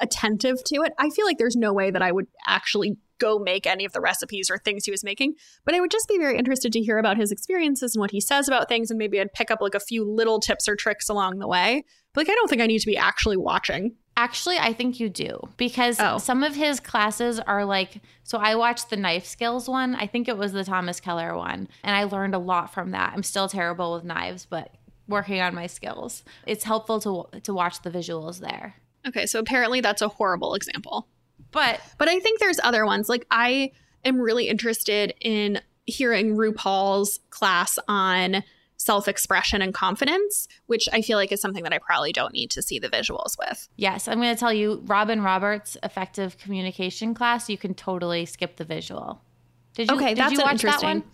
[0.00, 3.66] attentive to it, I feel like there's no way that I would actually go make
[3.66, 5.34] any of the recipes or things he was making.
[5.64, 8.20] But I would just be very interested to hear about his experiences and what he
[8.20, 11.08] says about things, and maybe I'd pick up like a few little tips or tricks
[11.08, 11.84] along the way.
[12.12, 13.96] But like, I don't think I need to be actually watching.
[14.16, 16.16] Actually, I think you do because oh.
[16.16, 18.00] some of his classes are like.
[18.24, 19.94] So I watched the knife skills one.
[19.94, 23.12] I think it was the Thomas Keller one, and I learned a lot from that.
[23.14, 24.74] I'm still terrible with knives, but
[25.06, 26.24] working on my skills.
[26.46, 28.76] It's helpful to to watch the visuals there.
[29.06, 31.08] Okay, so apparently that's a horrible example.
[31.56, 33.08] But but I think there's other ones.
[33.08, 33.72] Like I
[34.04, 38.44] am really interested in hearing RuPaul's class on
[38.76, 42.60] self-expression and confidence, which I feel like is something that I probably don't need to
[42.60, 43.68] see the visuals with.
[43.76, 48.56] Yes, I'm going to tell you Robin Roberts effective communication class, you can totally skip
[48.56, 49.22] the visual.
[49.72, 50.88] Did you Okay, did that's you watch interesting.
[50.88, 51.04] That one?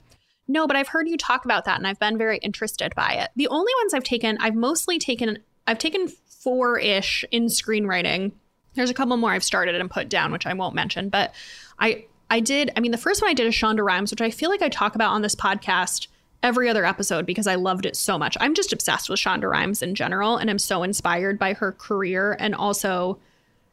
[0.48, 3.30] No, but I've heard you talk about that and I've been very interested by it.
[3.36, 6.08] The only ones I've taken, I've mostly taken I've taken
[6.44, 8.32] 4ish in screenwriting
[8.74, 11.34] there's a couple more I've started and put down, which I won't mention, but
[11.78, 12.70] I I did.
[12.76, 14.70] I mean, the first one I did is Shonda Rhimes, which I feel like I
[14.70, 16.06] talk about on this podcast
[16.42, 18.36] every other episode because I loved it so much.
[18.40, 22.36] I'm just obsessed with Shonda Rhimes in general, and I'm so inspired by her career
[22.40, 23.18] and also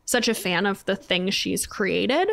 [0.05, 2.29] such a fan of the things she's created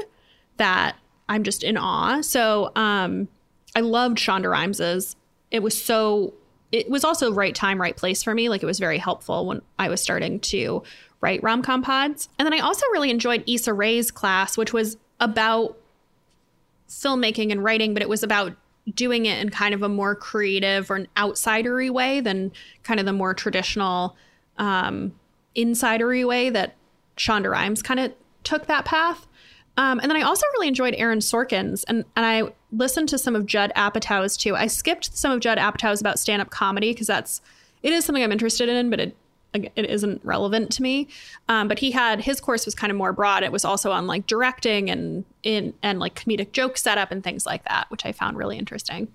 [0.57, 0.97] that
[1.29, 2.23] I'm just in awe.
[2.23, 3.29] So um,
[3.75, 5.15] I loved Shonda Rhimes's.
[5.51, 6.35] It was so.
[6.73, 8.49] It was also right time, right place for me.
[8.49, 10.83] Like it was very helpful when I was starting to
[11.21, 12.29] write rom com pods.
[12.39, 15.77] And then I also really enjoyed Issa Rae's class, which was about
[16.89, 18.55] filmmaking and writing, but it was about
[18.95, 22.53] doing it in kind of a more creative or an outsidery way than
[22.85, 24.17] kind of the more traditional
[24.59, 25.13] um,
[25.57, 26.77] insidery way that
[27.17, 28.13] Shonda Rhimes kind of
[28.45, 29.27] took that path.
[29.77, 33.37] Um, and then I also really enjoyed Aaron Sorkin's, and and I listened to some
[33.37, 34.57] of Judd Apatow's too.
[34.57, 37.43] I skipped some of Judd Apatow's about stand up comedy because that's
[37.83, 39.17] it is something I'm interested in, but it
[39.65, 41.09] it isn't relevant to me.
[41.49, 43.43] Um, but he had his course was kind of more broad.
[43.43, 47.47] It was also on like directing and in and like comedic joke setup and things
[47.47, 49.09] like that, which I found really interesting.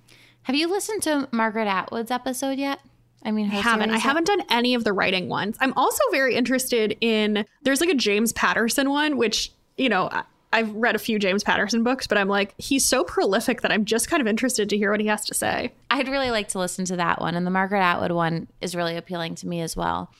[0.43, 2.79] Have you listened to Margaret Atwood's episode yet?
[3.23, 3.91] I mean, I haven't.
[3.91, 5.55] I haven't done any of the writing ones.
[5.61, 7.45] I'm also very interested in.
[7.61, 10.09] There's like a James Patterson one, which you know
[10.53, 13.85] I've read a few James Patterson books, but I'm like, he's so prolific that I'm
[13.85, 15.73] just kind of interested to hear what he has to say.
[15.89, 17.35] I'd really like to listen to that one.
[17.35, 20.11] And the Margaret Atwood one is really appealing to me as well.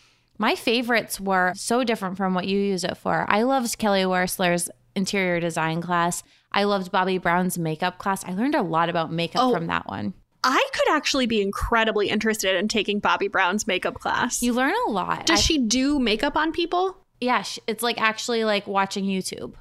[0.42, 3.28] My favorites were so different from what you use it for.
[3.30, 6.24] I loved Kelly Wearstler's interior design class.
[6.52, 8.26] I loved Bobbi Brown's makeup class.
[8.26, 10.16] I learned a lot about makeup oh, from that one.
[10.44, 14.42] I could actually be incredibly interested in taking Bobbi Brown's makeup class.
[14.42, 15.28] You learn a lot.
[15.28, 16.98] Does I, she do makeup on people?
[17.20, 19.54] Yeah, it's like actually like watching YouTube.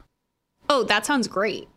[0.71, 1.69] Oh, that sounds great.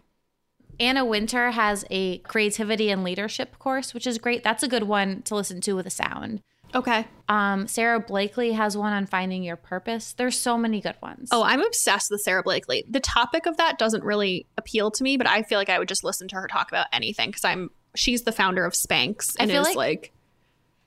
[0.80, 4.46] Anna Wintour has a creativity and leadership course, which is great.
[4.46, 6.42] That's a good one to listen to with a sound.
[6.76, 7.06] Okay.
[7.30, 10.14] Um, Sara Blakely has one on finding your purpose.
[10.14, 11.30] There's so many good ones.
[11.32, 12.84] Oh, I'm obsessed with Sara Blakely.
[12.90, 15.88] The topic of that doesn't really appeal to me, but I feel like I would
[15.88, 19.52] just listen to her talk about anything because I'm she's the founder of Spanx and
[19.52, 20.12] is like- like,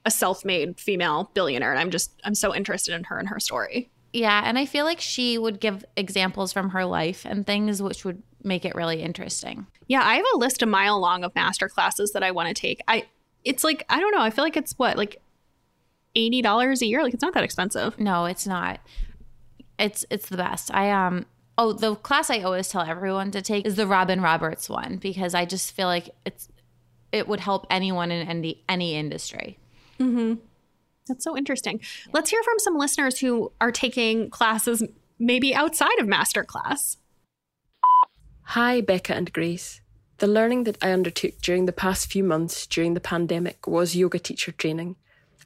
[0.04, 3.90] a self-made female billionaire, and I'm just I'm so interested in her and her story.
[4.12, 8.04] Yeah, and I feel like she would give examples from her life and things which
[8.04, 9.66] would make it really interesting.
[9.88, 12.54] Yeah, I have a list a mile long of master classes that I want to
[12.54, 12.80] take.
[12.86, 13.06] I
[13.44, 14.20] it's like I don't know.
[14.20, 15.20] I feel like it's what like
[16.16, 17.02] eighty dollars a year.
[17.02, 17.98] Like it's not that expensive.
[18.00, 18.80] No, it's not.
[19.78, 20.74] It's it's the best.
[20.74, 21.26] I um
[21.58, 25.34] oh the class I always tell everyone to take is the Robin Roberts one because
[25.34, 26.48] I just feel like it's
[27.12, 29.58] it would help anyone in any any industry.
[30.00, 30.38] Mhm.
[31.06, 31.80] That's so interesting.
[32.12, 34.82] Let's hear from some listeners who are taking classes
[35.18, 36.96] maybe outside of masterclass.
[38.50, 39.80] Hi, Becca and Grace.
[40.18, 44.18] The learning that I undertook during the past few months during the pandemic was yoga
[44.18, 44.96] teacher training.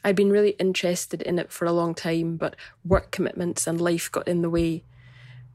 [0.02, 4.10] I'd been really interested in it for a long time, but work commitments and life
[4.10, 4.84] got in the way.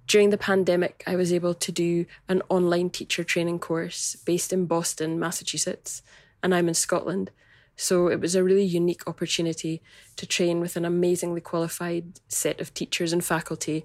[0.08, 4.68] During the pandemic, I was able to do an online teacher training course based in
[4.68, 6.04] Boston, Massachusetts,
[6.44, 7.32] and I'm in Scotland.
[7.76, 9.82] So it was a really unique opportunity
[10.16, 13.84] to train with an amazingly qualified set of teachers and faculty.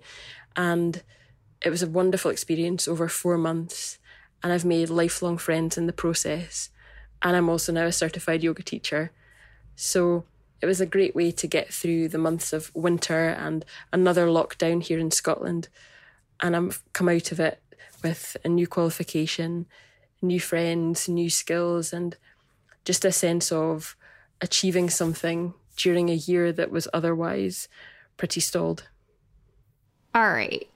[0.54, 1.02] And
[1.62, 3.98] it was a wonderful experience over four months.
[4.42, 6.70] And I've made lifelong friends in the process.
[7.22, 9.10] And I'm also now a certified yoga teacher.
[9.74, 10.24] So
[10.60, 14.82] it was a great way to get through the months of winter and another lockdown
[14.82, 15.68] here in Scotland.
[16.40, 17.62] And I've come out of it
[18.02, 19.66] with a new qualification,
[20.22, 22.16] new friends, new skills, and
[22.84, 23.96] just a sense of
[24.40, 27.68] achieving something during a year that was otherwise
[28.16, 28.88] pretty stalled.
[30.14, 30.68] All right.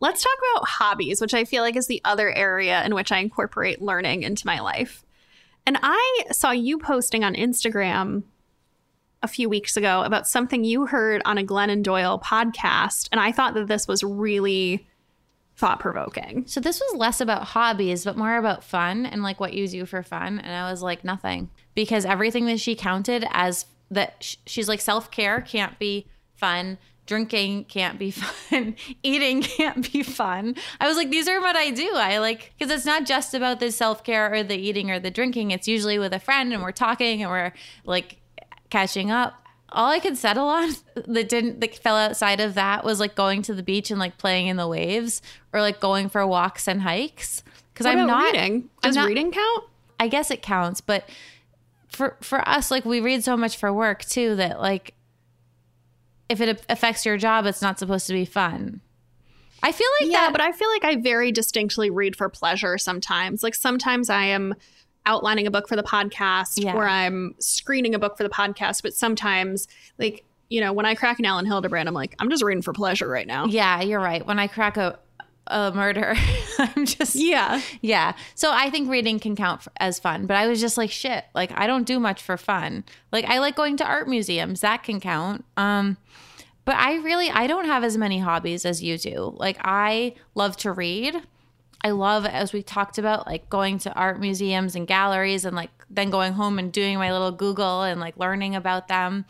[0.00, 3.18] Let's talk about hobbies, which I feel like is the other area in which I
[3.18, 5.04] incorporate learning into my life.
[5.66, 8.22] And I saw you posting on Instagram
[9.22, 13.08] a few weeks ago about something you heard on a Glennon Doyle podcast.
[13.12, 14.86] And I thought that this was really
[15.56, 16.44] thought provoking.
[16.46, 19.84] So this was less about hobbies, but more about fun and like what you do
[19.84, 20.38] for fun.
[20.38, 25.10] And I was like, nothing, because everything that she counted as that she's like self
[25.10, 26.78] care can't be fun.
[27.04, 28.76] Drinking can't be fun.
[29.02, 30.54] Eating can't be fun.
[30.80, 31.90] I was like, these are what I do.
[31.94, 35.10] I like, because it's not just about the self care or the eating or the
[35.10, 35.50] drinking.
[35.50, 37.52] It's usually with a friend and we're talking and we're
[37.84, 38.19] like
[38.70, 39.34] catching up.
[39.72, 40.70] All I could settle on
[41.06, 44.18] that didn't that fell outside of that was like going to the beach and like
[44.18, 47.42] playing in the waves or like going for walks and hikes.
[47.72, 48.68] Because I'm not reading.
[48.82, 49.64] Does not- reading count?
[50.00, 51.08] I guess it counts, but
[51.88, 54.94] for for us, like we read so much for work too that like
[56.28, 58.80] if it affects your job, it's not supposed to be fun.
[59.62, 62.78] I feel like Yeah, that, but I feel like I very distinctly read for pleasure
[62.78, 63.42] sometimes.
[63.42, 64.54] Like sometimes I am
[65.06, 66.74] outlining a book for the podcast Yeah.
[66.74, 69.66] or I'm screening a book for the podcast, but sometimes
[69.98, 72.72] like, you know, when I crack an Elin Hilderbrand, I'm like, I'm just reading for
[72.72, 73.46] pleasure right now.
[73.46, 74.26] yeah, you're right.
[74.26, 74.98] When I crack a
[75.46, 76.14] a murder,
[76.58, 77.60] I'm just Yeah.
[77.80, 78.12] Yeah.
[78.36, 81.24] So I think reading can count for, as fun, but I was just like, shit,
[81.34, 82.84] like I don't do much for fun.
[83.10, 84.60] Like I like going to art museums.
[84.60, 85.44] That can count.
[85.56, 85.96] Um
[86.66, 89.34] but I really I don't have as many hobbies as you do.
[89.38, 91.20] Like I love to read.
[91.82, 95.70] I love as we talked about like going to art museums and galleries and like
[95.88, 99.24] then going home and doing my little Google and like learning about them.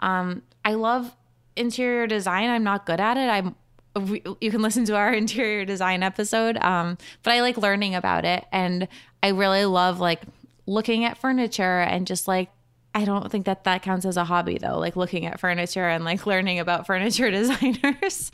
[0.00, 1.14] Um I love
[1.56, 2.50] interior design.
[2.50, 3.28] I'm not good at it.
[3.28, 3.54] I'm
[3.94, 8.24] we- you can listen to our interior design episode um but i like learning about
[8.24, 8.88] it and
[9.22, 10.22] i really love like
[10.66, 12.48] looking at furniture and just like
[12.94, 16.04] i don't think that that counts as a hobby though like looking at furniture and
[16.06, 18.32] like learning about furniture designers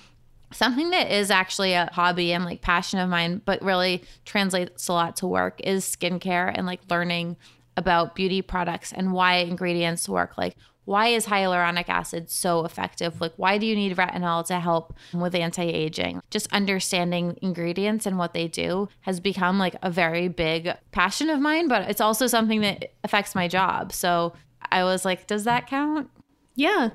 [0.53, 4.93] something that is actually a hobby and like passion of mine but really translates a
[4.93, 7.37] lot to work is skincare and like learning
[7.77, 13.33] about beauty products and why ingredients work like why is hyaluronic acid so effective like
[13.37, 18.49] why do you need retinol to help with anti-aging just understanding ingredients and what they
[18.49, 22.93] do has become like a very big passion of mine but it's also something that
[23.05, 24.33] affects my job so
[24.73, 26.09] i was like does that count
[26.57, 26.91] Yeah.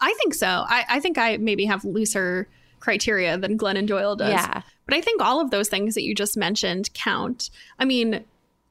[0.00, 0.46] I think so.
[0.46, 2.46] I, I think I maybe have looser
[2.80, 4.30] criteria than Glennon Doyle does.
[4.32, 4.62] Yeah.
[4.86, 7.50] But I think all of those things that you just mentioned count.
[7.78, 8.24] I mean,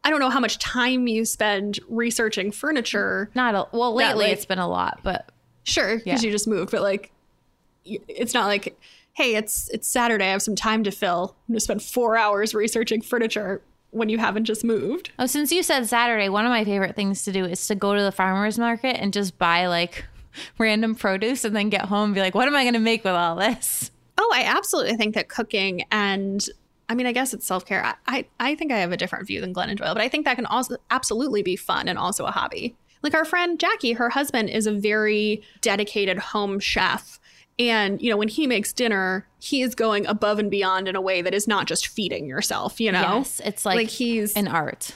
[0.03, 3.29] I don't know how much time you spend researching furniture.
[3.35, 5.29] not a well lately like- it's been a lot but
[5.63, 6.27] Sure, because Yeah.
[6.27, 7.11] you just moved, but like,
[7.85, 8.79] it's not like,
[9.13, 10.25] hey, it's it's Saturday.
[10.25, 11.35] I have some time to fill.
[11.47, 15.11] I'm gonna spend four hours researching furniture when you haven't just moved.
[15.19, 17.95] Oh, since you said Saturday, one of my favorite things to do is to go
[17.95, 20.05] to the farmer's market and just buy like
[20.57, 23.03] random produce and then get home and be like, what am I going to make
[23.03, 23.91] with all this?
[24.17, 26.47] Oh, I absolutely think that cooking and
[26.89, 27.83] I mean, I guess it's self care.
[27.83, 30.25] I, I, I think I have a different view than Glennon Doyle, but I think
[30.25, 32.75] that can also absolutely be fun and also a hobby.
[33.03, 37.19] Like our friend Jackie, her husband is a very dedicated home chef.
[37.59, 41.01] And, you know, when he makes dinner, he is going above and beyond in a
[41.01, 43.17] way that is not just feeding yourself, you know?
[43.17, 44.93] Yes, it's like, like he's an art.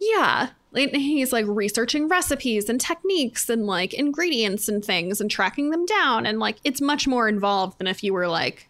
[0.00, 0.50] Yeah.
[0.72, 5.86] Like he's like researching recipes and techniques and like ingredients and things and tracking them
[5.86, 6.26] down.
[6.26, 8.68] And like it's much more involved than if you were like,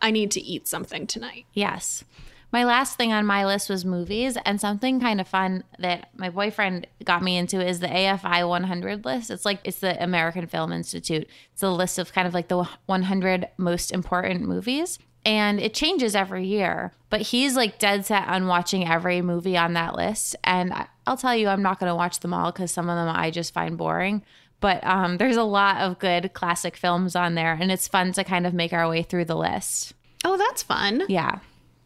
[0.00, 1.46] I need to eat something tonight.
[1.52, 2.04] Yes.
[2.52, 6.30] My last thing on my list was movies, and something kind of fun that my
[6.30, 9.30] boyfriend got me into is the AFI 100 list.
[9.30, 11.28] It's like it's the American Film Institute.
[11.52, 16.14] It's a list of kind of like the 100 most important movies, and it changes
[16.16, 16.92] every year.
[17.10, 20.72] But he's like dead set on watching every movie on that list, and
[21.06, 23.30] I'll tell you, I'm not going to watch them all because some of them I
[23.30, 24.22] just find boring.
[24.60, 28.24] But um, there's a lot of good classic films on there, and it's fun to
[28.24, 29.92] kind of make our way through the list.
[30.24, 31.02] Oh, that's fun.
[31.08, 31.40] Yeah.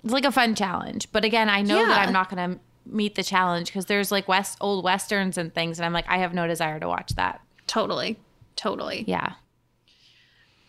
[0.05, 1.09] It's like a fun challenge.
[1.13, 1.87] But again, I know Yeah.
[1.89, 5.55] that I'm not going to meet the challenge because there's like west old westerns and
[5.55, 7.41] things and I'm like I have no desire to watch that.
[7.67, 8.17] Totally.
[8.57, 9.05] Totally.
[9.07, 9.35] Yeah.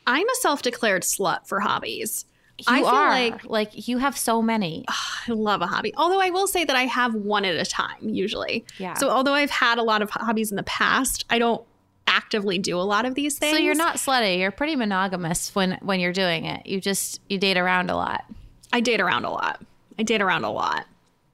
[0.05, 2.25] I'm a self declared slut for hobbies.
[2.67, 4.85] You I feel are like like you have so many.
[4.87, 5.93] Ah, I love a hobby.
[5.95, 8.65] Although I will say that I have one at a time usually.
[8.77, 8.93] Yeah.
[8.95, 11.63] So although I've had a lot of hobbies in the past, I don't
[12.07, 13.55] actively do a lot of these things.
[13.55, 14.39] So you're not slutty.
[14.39, 16.65] You're pretty monogamous when when you're doing it.
[16.65, 18.25] You just you date around a lot.
[18.73, 19.61] I date around a lot.
[19.97, 20.85] I date around a lot.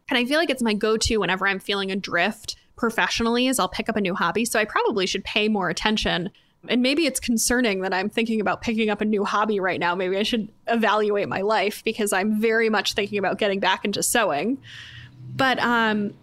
[0.10, 3.90] And I feel like it's my go-to whenever I'm feeling adrift professionally is I'll pick
[3.90, 4.46] up a new hobby.
[4.46, 6.32] So I probably should pay more attention.
[6.68, 9.96] And maybe it's concerning that I'm thinking about picking up a new hobby right now.
[9.96, 14.04] Maybe I should evaluate my life because I'm very much thinking about getting back into
[14.04, 14.58] sewing.
[15.36, 16.14] But um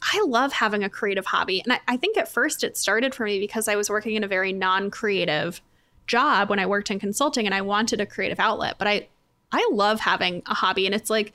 [0.00, 1.60] I love having a creative hobby.
[1.62, 4.22] And I, I think at first it started for me because I was working in
[4.22, 5.60] a very non-creative
[6.06, 8.76] job when I worked in consulting and I wanted a creative outlet.
[8.78, 9.08] But I
[9.52, 11.32] I love having a hobby and it's like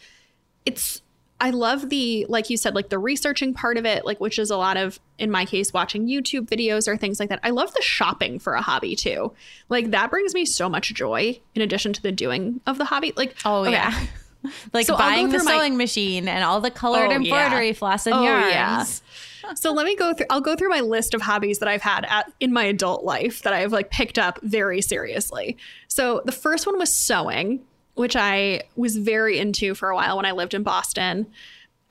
[0.65, 1.01] it's
[1.43, 4.49] I love the like you said like the researching part of it like which is
[4.49, 7.41] a lot of in my case watching YouTube videos or things like that.
[7.43, 9.33] I love the shopping for a hobby too.
[9.69, 13.11] Like that brings me so much joy in addition to the doing of the hobby.
[13.17, 13.93] Like Oh okay, yeah.
[14.73, 17.15] like So buying the through my- sewing machine and all the colored Oh, yeah.
[17.17, 18.49] embroidery floss and Oh, yarns.
[18.51, 18.85] yeah.
[19.55, 22.05] So let me go through I'll go through my list of hobbies that I've had
[22.07, 25.57] at, in my adult life that I've like picked up very seriously.
[25.89, 27.59] So the first one was sewing,
[27.95, 31.27] which I was very into for a while when I lived in Boston.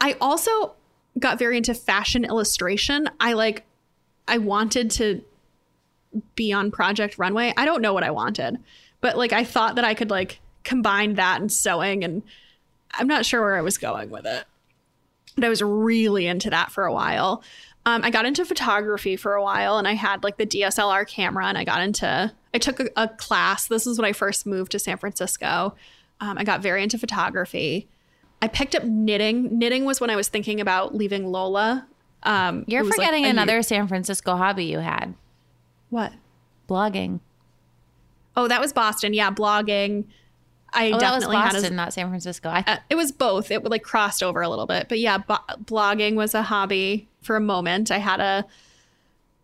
[0.01, 0.75] I also
[1.19, 3.09] got very into fashion illustration.
[3.21, 3.65] I like
[4.27, 5.23] I wanted to
[6.35, 7.53] be on Project Runway.
[7.57, 8.59] I don't know what I wanted,
[9.01, 12.23] but like I thought that I could like combine that and sewing and
[12.95, 14.45] I'm not sure where I was going with it
[15.35, 17.43] but I was really into that for a while.
[17.85, 21.47] Um, I got into photography for a while and I had like the DSLR camera
[21.47, 23.67] and I got into, I took a, a class.
[23.69, 25.75] This is when I first moved to San Francisco.
[26.21, 27.89] Um, I got very into photography.
[28.41, 29.59] I picked up knitting.
[29.59, 31.87] Knitting was when I was thinking about leaving Lola.
[32.25, 35.15] Um, You're like, forgetting year- another San Francisco hobby you had.
[35.91, 36.13] What?
[36.69, 37.21] Blogging.
[38.37, 39.15] Oh, that was Boston.
[39.15, 40.05] Yeah, blogging.
[40.73, 42.49] I Oh, that was definitely had Boston, a, not San Francisco.
[42.49, 43.51] I Uh, it was both.
[43.51, 47.37] It like crossed over a little bit, but yeah, bo- blogging was a hobby for
[47.37, 47.91] a moment.
[47.91, 48.47] I had a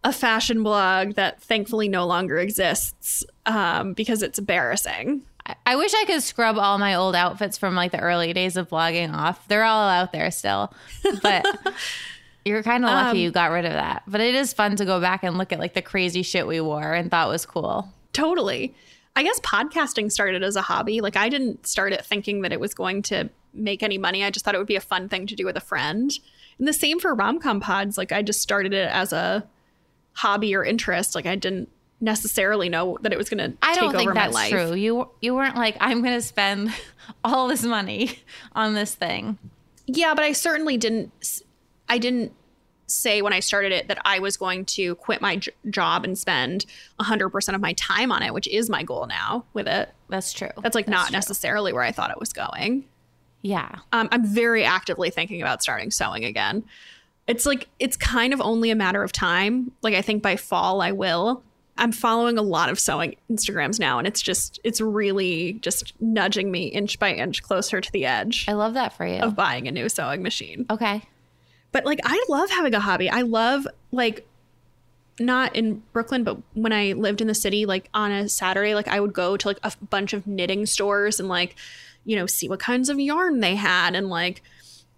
[0.08, 5.22] a fashion blog that thankfully no longer exists um, because it's embarrassing.
[5.46, 8.56] I- I wish I could scrub all my old outfits from like the early days
[8.56, 9.46] of blogging off.
[9.48, 10.72] They're all out there still.
[11.22, 11.46] But
[12.44, 14.02] you're kind of lucky Um, you got rid of that.
[14.06, 16.60] But it is fun to go back and look at like the crazy shit we
[16.60, 17.88] wore and thought was cool.
[18.12, 18.74] Totally.
[19.16, 21.00] I guess podcasting started as a hobby.
[21.00, 24.24] Like I didn't start it thinking that it was going to make any money.
[24.24, 26.10] I just thought it would be a fun thing to do with a friend.
[26.58, 27.98] And the same for romcom pods.
[27.98, 29.46] Like I just started it as a
[30.18, 31.14] hobby or interest.
[31.14, 31.68] Like I didn't
[32.00, 34.50] necessarily know that it was going to I take don't think that's life.
[34.50, 34.74] true.
[34.74, 36.72] You you weren't like I'm going to spend
[37.24, 38.18] all this money
[38.52, 39.38] on this thing.
[39.86, 41.42] Yeah, but I certainly didn't.
[41.88, 42.32] I didn't
[42.88, 46.16] say when I started it that I was going to quit my j- job and
[46.18, 46.64] spend
[47.00, 49.90] 100% of my time on it, which is my goal now with it.
[50.08, 50.48] That's true.
[50.62, 51.12] That's like not true.
[51.12, 52.86] necessarily where I thought it was going.
[53.42, 53.76] Yeah.
[53.92, 56.64] Um, I'm very actively thinking about starting sewing again.
[57.28, 59.70] It's like it's kind of only a matter of time.
[59.82, 61.42] Like I think by fall I will.
[61.76, 66.50] I'm following a lot of sewing Instagrams now, and it's just it's really just nudging
[66.50, 69.20] me inch by inch closer to the edge I love that for you.
[69.20, 70.66] of buying a new sewing machine.
[70.70, 71.02] okay.
[71.70, 73.10] But like I love having a hobby.
[73.10, 74.26] I love like
[75.20, 78.88] not in Brooklyn, but when I lived in the city, like on a Saturday, like
[78.88, 81.56] I would go to like a bunch of knitting stores and like,
[82.04, 84.42] you know, see what kinds of yarn they had and like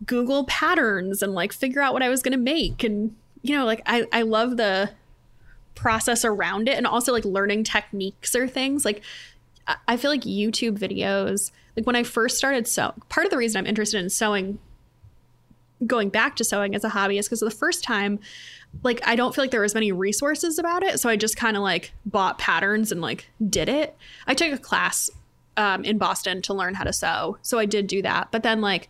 [0.07, 2.83] Google patterns and like figure out what I was gonna make.
[2.85, 4.91] And, you know, like I, I love the
[5.75, 8.85] process around it and also like learning techniques or things.
[8.85, 9.03] Like
[9.87, 13.59] I feel like YouTube videos, like when I first started sew, part of the reason
[13.59, 14.59] I'm interested in sewing,
[15.87, 18.19] going back to sewing as a hobby is because the first time,
[18.83, 21.57] like I don't feel like there was many resources about it, so I just kind
[21.57, 23.97] of like bought patterns and like did it.
[24.27, 25.11] I took a class
[25.57, 28.31] um, in Boston to learn how to sew, so I did do that.
[28.31, 28.89] But then like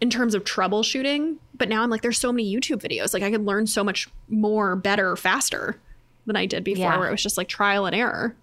[0.00, 3.30] in terms of troubleshooting, but now I'm like, there's so many YouTube videos, like I
[3.30, 5.80] could learn so much more, better, faster
[6.26, 6.98] than I did before, Yeah.
[6.98, 8.36] where it was just like trial and error.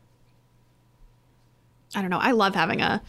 [1.95, 2.19] I don't know.
[2.19, 3.01] I love having a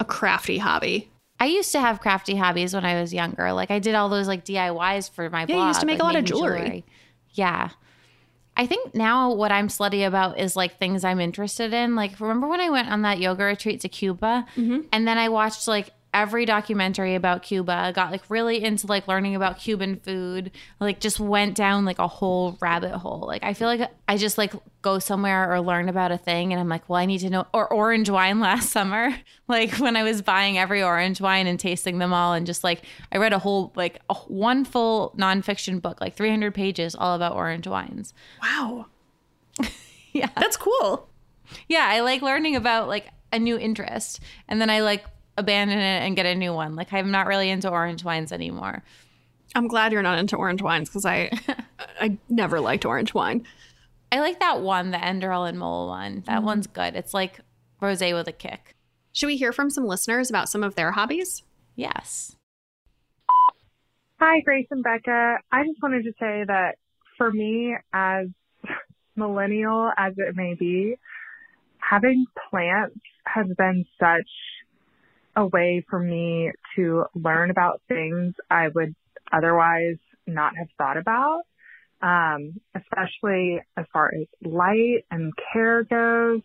[0.00, 1.10] a crafty hobby.
[1.38, 3.52] I used to have crafty hobbies when I was younger.
[3.52, 5.58] Like I did all those like DIYs for my Yeah, blog.
[5.60, 6.84] you used to make like a lot of making jewelry.
[7.32, 7.70] Yeah.
[8.56, 11.94] I think now what I'm slutty about is like things I'm interested in.
[11.94, 14.80] Like remember when I went on that yoga retreat to Cuba Mm-hmm.
[14.92, 19.34] and then I watched like every documentary about Cuba, got like really into like learning
[19.34, 23.24] about Cuban food, like just went down like a whole rabbit hole.
[23.26, 24.52] Like I feel like I just like
[24.82, 27.46] go somewhere or learn about a thing and I'm like, well, I need to know
[27.54, 29.14] or orange wine last summer,
[29.48, 32.82] like when I was buying every orange wine and tasting them all and just like
[33.10, 37.34] I read a whole like a, one full nonfiction book, like 300 pages all about
[37.34, 38.12] orange wines.
[38.42, 38.86] Wow.
[40.14, 40.28] Yeah.
[40.36, 41.08] That's cool.
[41.68, 45.06] Yeah, I like learning about like a new interest and then I like
[45.36, 46.76] abandon it and get a new one.
[46.76, 48.82] Like I'm not really into orange wines anymore.
[49.54, 51.30] I'm glad you're not into orange wines because I
[52.00, 53.46] I never liked orange wine.
[54.10, 56.22] I like that one, the Enderle and Moll one.
[56.26, 56.46] That mm-hmm.
[56.46, 56.94] one's good.
[56.94, 57.40] It's like
[57.80, 58.74] rosé with a kick.
[59.12, 61.42] Should we hear from some listeners about some of their hobbies?
[61.76, 62.36] Yes.
[64.20, 65.38] Hi, Grace and Becca.
[65.50, 66.76] I just wanted to say that
[67.18, 68.28] for me, as
[69.16, 70.96] millennial as it may be,
[71.78, 74.28] having plants has been such
[75.36, 78.94] a way for me to learn about things I would
[79.32, 81.42] otherwise not have thought about,
[82.02, 86.42] um, especially as far as light and care goes.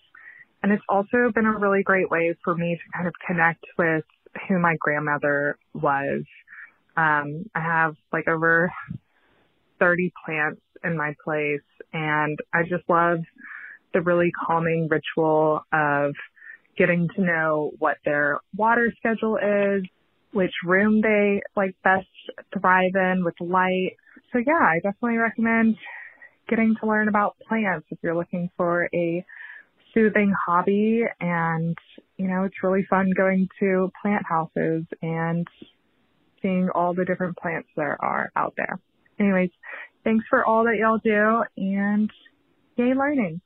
[0.63, 4.03] And it's also been a really great way for me to kind of connect with
[4.47, 6.23] who my grandmother was.
[6.95, 8.71] Um, I have like over
[9.79, 11.61] 30 plants in my place
[11.93, 13.19] and I just love
[13.93, 16.13] the really calming ritual of
[16.77, 19.83] getting to know what their water schedule is,
[20.31, 22.07] which room they like best
[22.59, 23.95] thrive in with light.
[24.31, 25.75] So yeah, I definitely recommend
[26.47, 29.25] getting to learn about plants if you're looking for a
[29.93, 31.77] soothing hobby and
[32.17, 35.47] you know, it's really fun going to plant houses and
[36.41, 38.79] seeing all the different plants there are out there.
[39.19, 39.51] Anyways,
[40.03, 42.09] thanks for all that y'all do and
[42.75, 43.41] yay learning.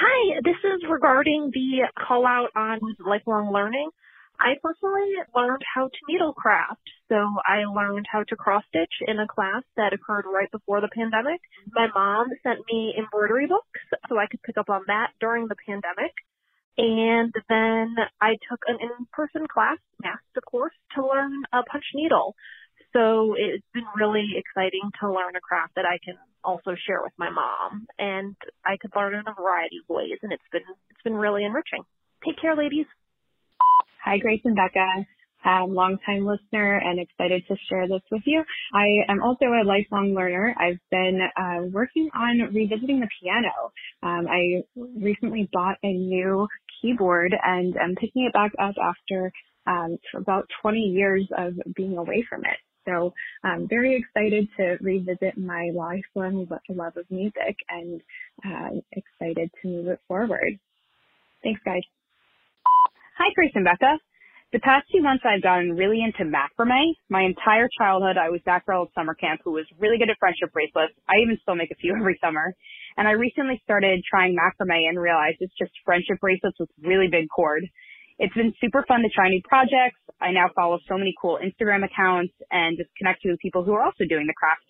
[0.00, 3.90] Hi, this is regarding the call out on lifelong learning.
[4.38, 6.86] I personally learned how to needlecraft.
[7.08, 10.94] So I learned how to cross stitch in a class that occurred right before the
[10.94, 11.40] pandemic.
[11.72, 15.58] My mom sent me embroidery books so I could pick up on that during the
[15.66, 16.14] pandemic.
[16.78, 22.36] And then I took an in-person class, master course, to learn a punch needle.
[22.92, 27.12] So it's been really exciting to learn a craft that I can also share with
[27.18, 28.34] my mom, and
[28.64, 31.82] I could learn in a variety of ways, and it's been it's been really enriching.
[32.24, 32.86] Take care, ladies.
[34.04, 35.06] Hi, Grace and Becca.
[35.44, 38.42] Um, longtime listener and excited to share this with you.
[38.74, 40.54] I am also a lifelong learner.
[40.58, 43.72] I've been uh, working on revisiting the piano.
[44.02, 46.48] Um, I recently bought a new
[46.82, 49.32] keyboard and am picking it back up after
[49.66, 52.56] um, about 20 years of being away from it.
[52.88, 53.12] So
[53.44, 58.00] I'm very excited to revisit my lifelong love of music and
[58.44, 60.58] uh, excited to move it forward.
[61.42, 61.82] Thanks, guys.
[63.18, 63.98] Hi, Grace and Becca.
[64.52, 66.94] The past few months I've gotten really into macrame.
[67.10, 70.16] My entire childhood I was that girl at summer camp who was really good at
[70.18, 70.94] friendship bracelets.
[71.06, 72.54] I even still make a few every summer.
[72.96, 77.28] And I recently started trying macrame and realized it's just friendship bracelets with really big
[77.28, 77.64] cord.
[78.18, 80.00] It's been super fun to try new projects.
[80.20, 83.82] I now follow so many cool Instagram accounts and just connect with people who are
[83.82, 84.64] also doing the craft.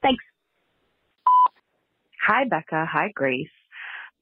[0.00, 0.22] Thanks.
[2.26, 2.86] Hi, Becca.
[2.90, 3.48] Hi, Grace.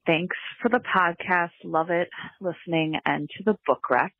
[0.06, 1.52] Thanks for the podcast.
[1.64, 2.08] Love it
[2.40, 4.10] listening and to the book recs.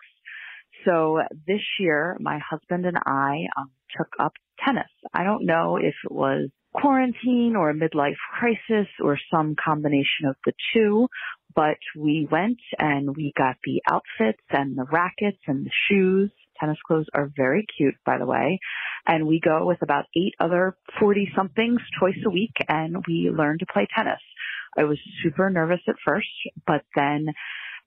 [0.85, 4.33] So this year, my husband and I um, took up
[4.65, 4.91] tennis.
[5.15, 10.37] I don't know if it was quarantine or a midlife crisis or some combination of
[10.45, 11.09] the two,
[11.55, 16.31] but we went and we got the outfits and the rackets and the shoes.
[16.59, 18.59] Tennis clothes are very cute, by the way.
[19.07, 23.59] And we go with about eight other 40 somethings twice a week and we learn
[23.59, 24.21] to play tennis.
[24.77, 26.29] I was super nervous at first,
[26.67, 27.27] but then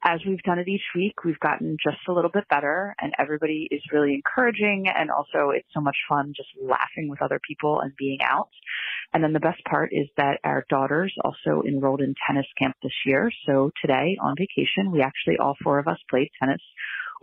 [0.03, 3.67] as we've done it each week, we've gotten just a little bit better and everybody
[3.71, 7.91] is really encouraging and also it's so much fun just laughing with other people and
[7.97, 8.49] being out.
[9.13, 12.93] And then the best part is that our daughters also enrolled in tennis camp this
[13.05, 13.31] year.
[13.47, 16.61] So today on vacation, we actually all four of us played tennis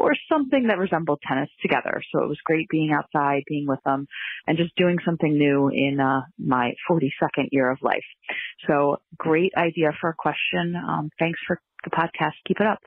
[0.02, 2.02] or something that resembled tennis together.
[2.12, 4.08] So it was great being outside, being with them,
[4.48, 8.04] and just doing something new in uh, my 42nd year of life.
[8.66, 10.74] So great idea for a question.
[10.76, 12.32] Um, thanks for the podcast.
[12.48, 12.80] Keep it up.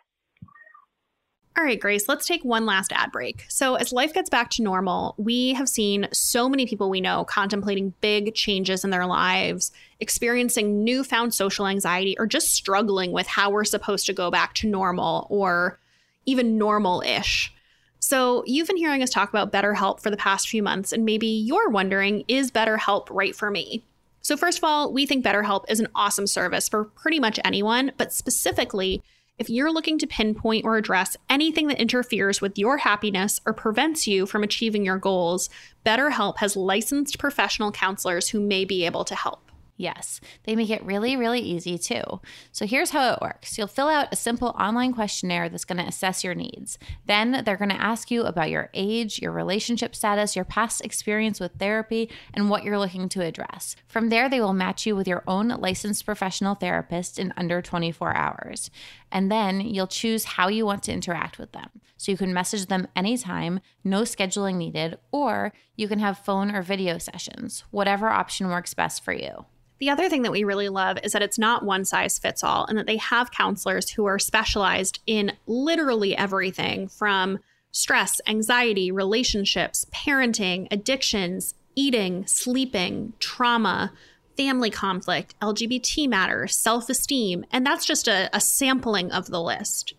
[1.57, 3.45] All right, Grace, let's take one last ad break.
[3.47, 7.23] So, as life gets back to normal, we have seen so many people we know
[7.23, 13.51] contemplating big changes in their lives, experiencing newfound social anxiety, or just struggling with how
[13.51, 15.79] we're supposed to go back to normal or
[16.25, 17.53] even normal ish.
[17.99, 21.27] So, you've been hearing us talk about BetterHelp for the past few months, and maybe
[21.27, 23.83] you're wondering is BetterHelp right for me?
[24.21, 27.91] So, first of all, we think BetterHelp is an awesome service for pretty much anyone,
[27.97, 29.01] but specifically,
[29.37, 34.07] if you're looking to pinpoint or address anything that interferes with your happiness or prevents
[34.07, 35.49] you from achieving your goals,
[35.85, 39.44] BetterHelp has licensed professional counselors who may be able to help.
[39.77, 42.21] Yes, they make it really, really easy too.
[42.53, 45.87] So here's how it works you'll fill out a simple online questionnaire that's going to
[45.87, 46.77] assess your needs.
[47.05, 51.41] Then they're going to ask you about your age, your relationship status, your past experience
[51.41, 53.75] with therapy, and what you're looking to address.
[53.85, 58.15] From there, they will match you with your own licensed professional therapist in under 24
[58.15, 58.71] hours.
[59.11, 61.69] And then you'll choose how you want to interact with them.
[61.97, 66.61] So you can message them anytime, no scheduling needed, or you can have phone or
[66.61, 69.45] video sessions, whatever option works best for you.
[69.79, 72.65] The other thing that we really love is that it's not one size fits all
[72.65, 77.39] and that they have counselors who are specialized in literally everything from
[77.71, 83.91] stress, anxiety, relationships, parenting, addictions, eating, sleeping, trauma,
[84.37, 89.93] family conflict, LGBT matters, self esteem, and that's just a, a, sampling of the list.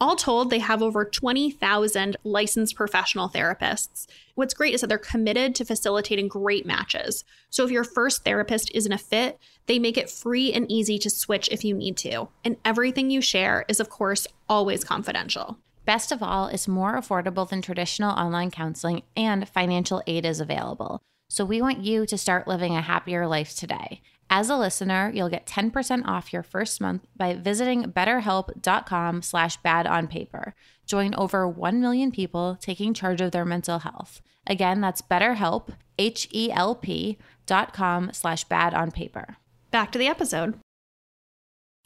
[0.00, 4.06] All told, they have over 20,000 licensed professional therapists.
[4.36, 7.24] What's great is that they're committed to facilitating great matches.
[7.50, 11.10] So if your first therapist isn't a fit, they make it free and easy to
[11.10, 12.28] switch if you need to.
[12.44, 15.58] And everything you share is, of course, always confidential.
[15.84, 21.00] Best of all, it's more affordable than traditional online counseling, and financial aid is available.
[21.28, 24.00] So we want you to start living a happier life today.
[24.30, 29.86] As a listener, you'll get 10% off your first month by visiting betterhelp.com slash bad
[29.86, 30.54] on paper.
[30.86, 34.20] Join over 1 million people taking charge of their mental health.
[34.46, 39.36] Again, that's betterhelp, H-E-L-P dot com slash bad on paper.
[39.70, 40.54] Back to the episode.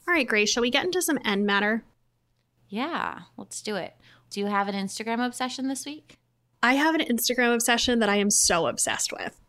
[0.05, 1.85] All right, Grace, shall we get into some end matter?
[2.67, 3.95] Yeah, let's do it.
[4.29, 6.17] Do you have an Instagram obsession this week?
[6.61, 9.39] I have an Instagram obsession that I am so obsessed with.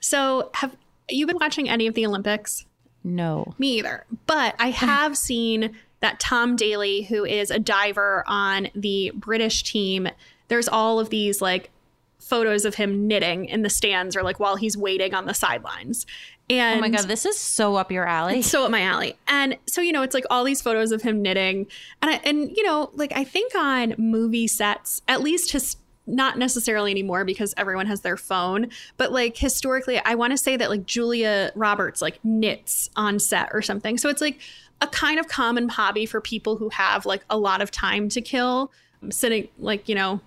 [0.00, 0.76] So, have
[1.08, 2.66] you been watching any of the Olympics?
[3.04, 3.54] No.
[3.58, 4.04] Me either.
[4.26, 10.08] But I have seen that Tom Daley, who is a diver on the British team,
[10.48, 11.70] there's all of these like
[12.18, 16.06] photos of him knitting in the stands or like while he's waiting on the sidelines.
[16.50, 18.42] And oh my god, this is so up your alley.
[18.42, 19.16] so up my alley.
[19.26, 21.66] And so you know, it's like all these photos of him knitting,
[22.00, 25.76] and I, and you know, like I think on movie sets, at least his
[26.06, 30.56] not necessarily anymore because everyone has their phone, but like historically, I want to say
[30.56, 33.98] that like Julia Roberts like knits on set or something.
[33.98, 34.40] So it's like
[34.80, 38.20] a kind of common hobby for people who have like a lot of time to
[38.20, 38.72] kill,
[39.10, 40.20] sitting like, you know,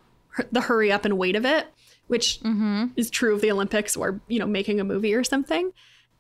[0.52, 1.68] the hurry up and wait of it,
[2.08, 2.86] which mm-hmm.
[2.96, 5.72] is true of the Olympics or, you know, making a movie or something.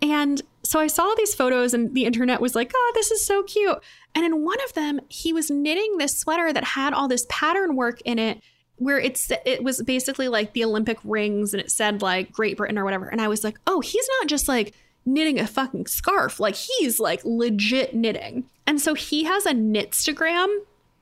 [0.02, 3.44] And so I saw these photos and the internet was like, oh, this is so
[3.44, 3.78] cute.
[4.14, 7.78] And in one of them, he was knitting this sweater that had all this pattern
[7.78, 8.42] work in it
[8.78, 12.78] where it's it was basically like the Olympic rings and it said like Great Britain
[12.78, 13.08] or whatever.
[13.08, 14.74] And I was like, oh, he's not just like
[15.06, 16.40] knitting a fucking scarf.
[16.40, 18.46] Like he's like legit knitting.
[18.68, 20.48] And so he has a Knitstagram,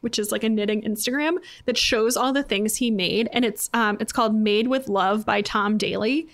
[0.01, 3.29] which is like a knitting Instagram that shows all the things he made.
[3.31, 6.27] And it's um it's called Made with Love by Tom Daley.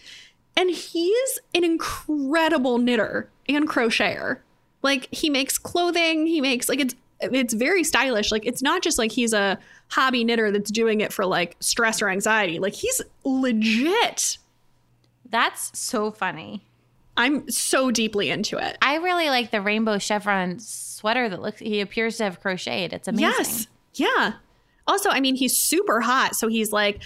[0.58, 4.40] And he's an incredible knitter and crocheter.
[4.82, 8.32] Like he makes clothing, he makes like it's it's very stylish.
[8.32, 9.58] Like it's not just like he's a
[9.90, 12.60] hobby knitter that's doing it for like stress or anxiety.
[12.60, 14.38] Like he's legit.
[15.30, 16.64] That's so funny.
[17.18, 18.78] I'm so deeply into it.
[18.82, 22.94] I really like the rainbow chevron sweater that looks he appears to have crocheted.
[22.94, 23.28] It's amazing.
[23.38, 23.68] Yes.
[23.96, 24.34] Yeah.
[24.88, 27.02] Also, I mean, he's super hot, so he's like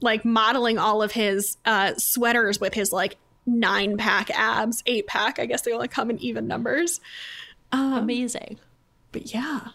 [0.00, 3.16] like modeling all of his uh sweaters with his like
[3.46, 5.38] nine pack abs, eight pack.
[5.38, 7.00] I guess they only come in even numbers.
[7.72, 8.58] Um, amazing.
[9.12, 9.68] But yeah.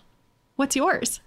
[0.55, 1.19] What's yours?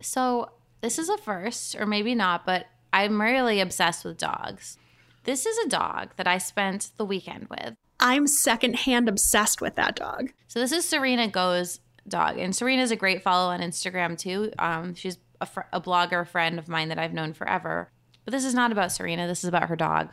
[0.00, 0.50] So
[0.80, 4.78] this is a first, or maybe not, but I'm really obsessed with dogs.
[5.24, 7.74] This is a dog that I spent the weekend with.
[8.00, 10.32] I'm secondhand obsessed with that dog.
[10.46, 14.52] So this is Serena Goh's dog, and Serena's a great follow on Instagram too.
[14.58, 17.90] Um, she's a, fr- a blogger friend of mine that I've known forever.
[18.24, 19.26] But this is not about Serena.
[19.26, 20.10] This is about her dog.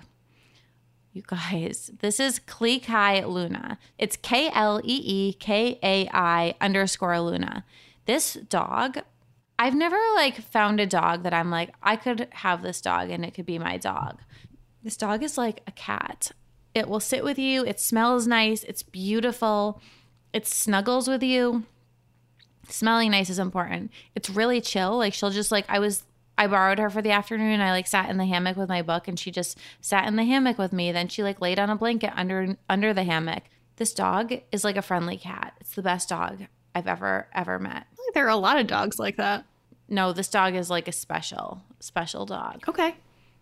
[1.13, 3.77] You guys, this is Klee Kai Luna.
[3.97, 7.63] It's K L E E K A I underscore Luna.
[8.05, 8.99] This dog,
[9.57, 13.23] I've never like found a dog that I'm like, I could have this dog and
[13.23, 14.19] it could be my dog.
[14.83, 16.31] This dog is like a cat.
[16.73, 17.65] It will sit with you.
[17.65, 18.63] It smells nice.
[18.63, 19.81] It's beautiful.
[20.33, 21.63] It snuggles with you.
[22.67, 23.91] Smelling nice is important.
[24.13, 24.97] It's really chill.
[24.97, 26.03] Like she'll just like I was
[26.37, 27.61] I borrowed her for the afternoon.
[27.61, 30.25] I like sat in the hammock with my book and she just sat in the
[30.25, 30.91] hammock with me.
[30.91, 33.43] Then she like laid on a blanket under under the hammock.
[33.77, 35.53] This dog is like a friendly cat.
[35.61, 37.87] It's the best dog I've ever ever met.
[38.13, 39.45] There are a lot of dogs like that.
[39.89, 42.63] No, this dog is like a special special dog.
[42.67, 42.95] Okay.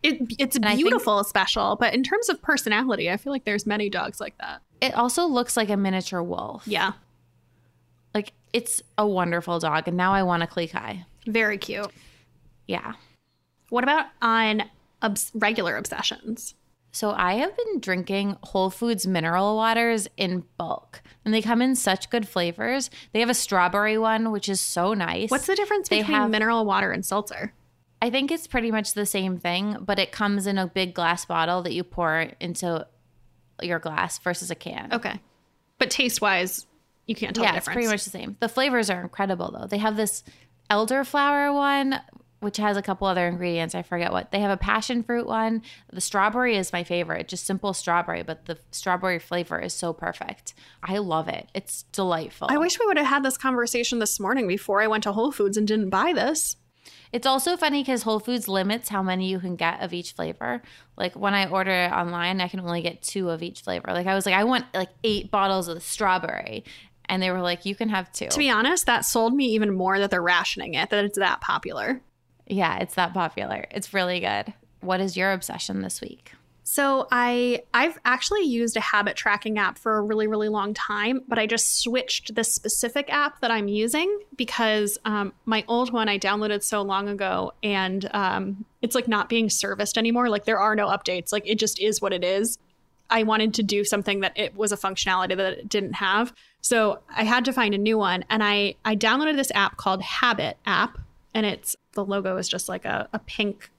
[0.04, 3.90] It, it's think- beautiful, special, but in terms of personality, I feel like there's many
[3.90, 4.62] dogs like that.
[4.82, 6.64] It also looks like a miniature wolf.
[6.68, 6.92] Yeah,
[8.14, 11.06] Like it's a wonderful dog and now I want a Klee Kai.
[11.26, 11.90] very cute.
[12.68, 12.94] Yeah.
[13.70, 14.64] What about on
[15.02, 16.54] obs- regular obsessions?
[16.92, 21.76] So I have been drinking Whole Foods mineral waters in bulk, and they come in
[21.76, 22.90] such good flavors.
[23.12, 25.30] They have a strawberry one, which is so nice.
[25.32, 27.54] What's the difference They between have- mineral water and seltzer?
[28.02, 31.24] I think it's pretty much the same thing, but it comes in a big glass
[31.24, 32.86] bottle that you pour into
[33.62, 34.92] your glass versus a can.
[34.92, 35.20] Okay,
[35.80, 36.68] but taste wise,
[37.08, 38.36] you can't tell yeah, the it's pretty much the same.
[38.42, 39.68] The flavors are incredible though.
[39.68, 40.24] They have this
[40.70, 42.00] elderflower one,
[42.44, 43.74] which has a couple other ingredients.
[43.74, 44.32] I forget what.
[44.32, 45.64] They have a passion fruit one.
[45.91, 47.28] The strawberry is my favorite.
[47.28, 50.54] Just simple strawberry, but the strawberry flavor is so perfect.
[50.84, 51.50] I love it.
[51.54, 52.48] It's delightful.
[52.52, 55.32] I wish we would have had this conversation this morning before I went to Whole
[55.32, 56.58] Foods and didn't buy this.
[57.12, 60.62] It's also funny because Whole Foods limits how many you can get of each flavor.
[60.98, 63.94] Like when I order it online, I can only get two of each flavor.
[63.94, 66.64] Like I was like, I want like eight bottles of strawberry.
[67.06, 68.30] And they were like, you can have two.
[68.30, 71.41] To be honest, that sold me even more that they're rationing it, that it's that
[71.41, 72.02] popular.
[72.48, 73.66] Yeah, it's that popular.
[73.72, 74.54] It's really good.
[74.82, 76.34] What is your obsession this week?
[76.64, 81.22] So I I've actually used a habit tracking app for a really really long time,
[81.28, 86.08] but I just switched the specific app that I'm using because um, my old one
[86.08, 90.30] I downloaded so long ago, and um, it's like not being serviced anymore.
[90.30, 91.32] Like there are no updates.
[91.32, 92.58] Like it just is what it is.
[93.10, 97.00] I wanted to do something that it was a functionality that it didn't have, so
[97.16, 100.58] I had to find a new one, and I I downloaded this app called Habit
[100.66, 100.98] app,
[101.34, 103.70] and it's the logo is just like a, a pink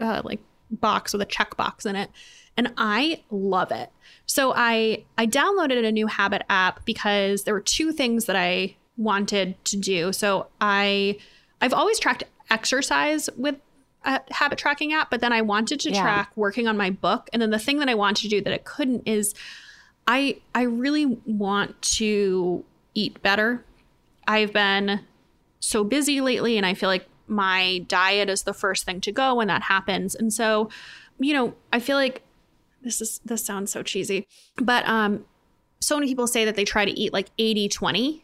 [0.00, 0.40] uh, like
[0.70, 2.10] box with a checkbox in it.
[2.56, 3.90] And i love it.
[4.26, 8.76] So i i downloaded a new habit app because there were two things that i
[8.96, 10.12] wanted to do.
[10.12, 11.16] So i
[11.60, 13.56] i've always tracked exercise with
[14.04, 16.02] a habit tracking app but then i wanted to Yeah.
[16.02, 17.28] track working on my book.
[17.32, 19.34] And then the thing that i wanted to do that i couldn't is
[20.06, 23.64] i i really want to eat better.
[24.28, 25.00] I've been
[25.60, 29.34] so busy lately and I feel like my diet is the first thing to go
[29.34, 30.14] when that happens.
[30.14, 30.68] And so,
[31.18, 32.22] you know, I feel like
[32.82, 35.24] this is this sounds so cheesy, but um
[35.80, 38.22] so many people say that they try to eat like 80-20.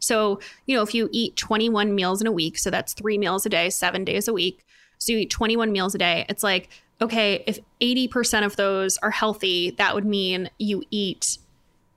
[0.00, 3.46] So, you know, if you eat 21 meals in a week, so that's 3 meals
[3.46, 4.64] a day, 7 days a week.
[4.98, 6.26] So you eat 21 meals a day.
[6.28, 6.68] It's like,
[7.00, 11.38] okay, if 80% of those are healthy, that would mean you eat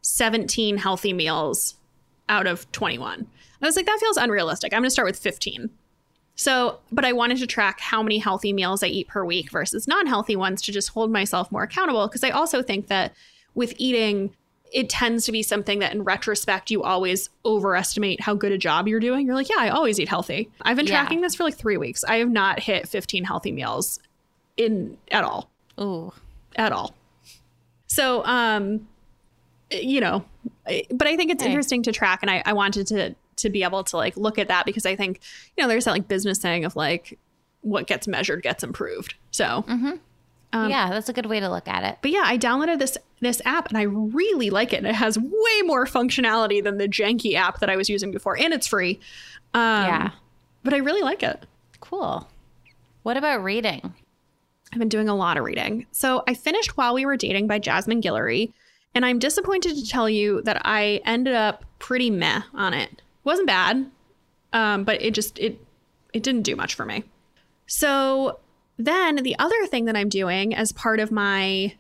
[0.02, 1.76] 17 healthy meals
[2.30, 3.28] out of 21.
[3.62, 4.74] I was like, that feels unrealistic.
[4.74, 5.70] I'm going to start with 15.
[6.36, 9.88] So, but I wanted to track how many healthy meals I eat per week versus
[9.88, 12.08] non healthy ones to just hold myself more accountable.
[12.08, 13.14] Because I also think that
[13.54, 14.34] with eating,
[14.74, 18.88] it tends to be something that in retrospect, you always overestimate how good a job
[18.88, 19.26] you're doing.
[19.26, 20.50] You're like, yeah, I always eat healthy.
[20.62, 21.02] I've been Yeah.
[21.02, 22.04] tracking this for like three weeks.
[22.06, 24.00] I have not hit 15 healthy meals
[24.58, 26.14] in at all Ooh.
[26.56, 26.96] at all.
[27.88, 28.88] So, um,
[29.70, 30.24] you know,
[30.92, 33.84] but I think it's interesting to track, and I, I wanted to to be able
[33.86, 35.20] to like look at that because I think
[35.58, 37.18] you know there's that like business saying of like
[37.62, 39.14] what gets measured gets improved.
[39.32, 39.64] So,
[40.54, 42.00] Um, yeah, that's a good way to look at it.
[42.02, 44.78] but yeah, I downloaded this this app and I really like it.
[44.78, 48.38] And it has way more functionality than the janky app that I was using before,
[48.38, 49.00] and it's free.
[49.54, 50.10] Um, yeah.
[50.64, 51.46] but I really like it.
[51.80, 52.28] Cool.
[53.04, 53.94] What about reading?
[54.74, 55.86] I've been doing a lot of reading.
[55.92, 58.54] So I finished While We Were Dating by Jasmine Guillory,
[58.96, 63.02] and I'm disappointed to tell you that I ended up pretty meh on it.
[63.24, 63.90] Wasn't bad,
[64.54, 65.60] um, but it just it
[66.14, 67.04] it didn't do much for me.
[67.68, 68.40] So
[68.78, 71.76] then the other thing that I'm doing as part of my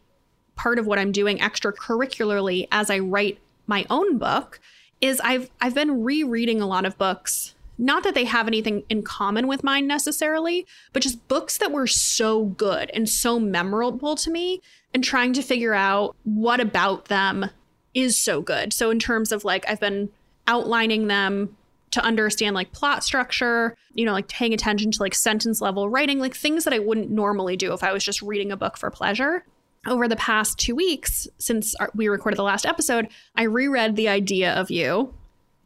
[0.56, 4.60] part of what I'm doing extracurricularly as I write my own book
[5.00, 7.56] is I've I've been rereading a lot of books.
[7.78, 11.88] Not that they have anything in common with mine necessarily, but just books that were
[11.88, 14.62] so good and so memorable to me
[14.94, 17.50] and trying to figure out what about them
[17.96, 18.72] is so good.
[18.72, 20.10] So in terms of like I've been
[20.52, 21.56] outlining them
[21.92, 26.20] to understand like plot structure, you know, like paying attention to like sentence level writing,
[26.20, 28.90] like things that I wouldn't normally do if I was just reading a book for
[28.92, 29.46] pleasure.
[29.88, 34.10] over the past two weeks since our, we recorded the last episode, I reread The
[34.10, 35.14] Idea of You.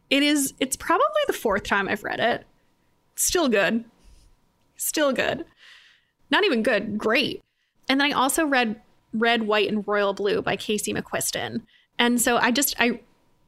[0.08, 2.46] It is, it's probably the fourth time I've read it.
[3.16, 3.84] Still good.
[4.76, 5.44] Still good.
[6.30, 7.42] Not even good, great.
[7.88, 8.80] And then I also read
[9.12, 11.62] Red, White, and Royal Blue by Casey McQuiston.
[11.98, 13.00] And so I just, I,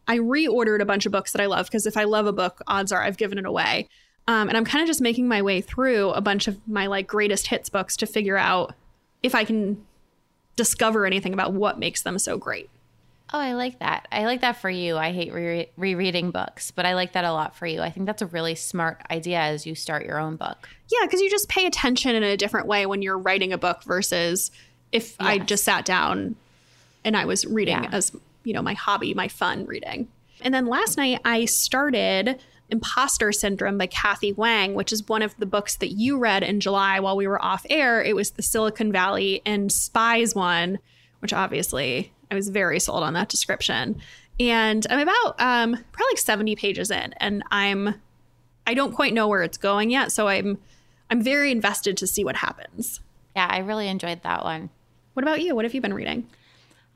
[0.08, 2.62] I reordered a bunch of books that I love because if I love a book,
[2.66, 3.88] odds are I've given it away.
[4.26, 7.06] Um, and I'm kind of just making my way through a bunch of my like
[7.06, 8.74] greatest hits books to figure out
[9.22, 9.86] if I can
[10.56, 12.68] discover anything about what makes them so great.
[13.32, 14.08] Oh, I like that.
[14.10, 14.96] I like that for you.
[14.96, 17.82] I hate re- rereading books, but I like that a lot for you.
[17.82, 20.68] I think that's a really smart idea as you start your own book.
[20.90, 23.82] Yeah, because you just pay attention in a different way when you're writing a book
[23.82, 24.50] versus
[24.92, 25.16] if yes.
[25.20, 26.36] I just sat down
[27.04, 27.90] and I was reading yeah.
[27.92, 28.12] as,
[28.44, 30.08] you know, my hobby, my fun reading.
[30.40, 35.36] And then last night I started Imposter Syndrome by Kathy Wang, which is one of
[35.38, 38.02] the books that you read in July while we were off air.
[38.02, 40.78] It was the Silicon Valley and Spies one,
[41.20, 44.00] which obviously I was very sold on that description.
[44.38, 47.94] And I'm about um, probably like 70 pages in, and I'm
[48.66, 50.58] I don't quite know where it's going yet, so I'm
[51.10, 53.00] I'm very invested to see what happens.
[53.34, 54.70] Yeah, I really enjoyed that one.
[55.14, 55.56] What about you?
[55.56, 56.28] What have you been reading?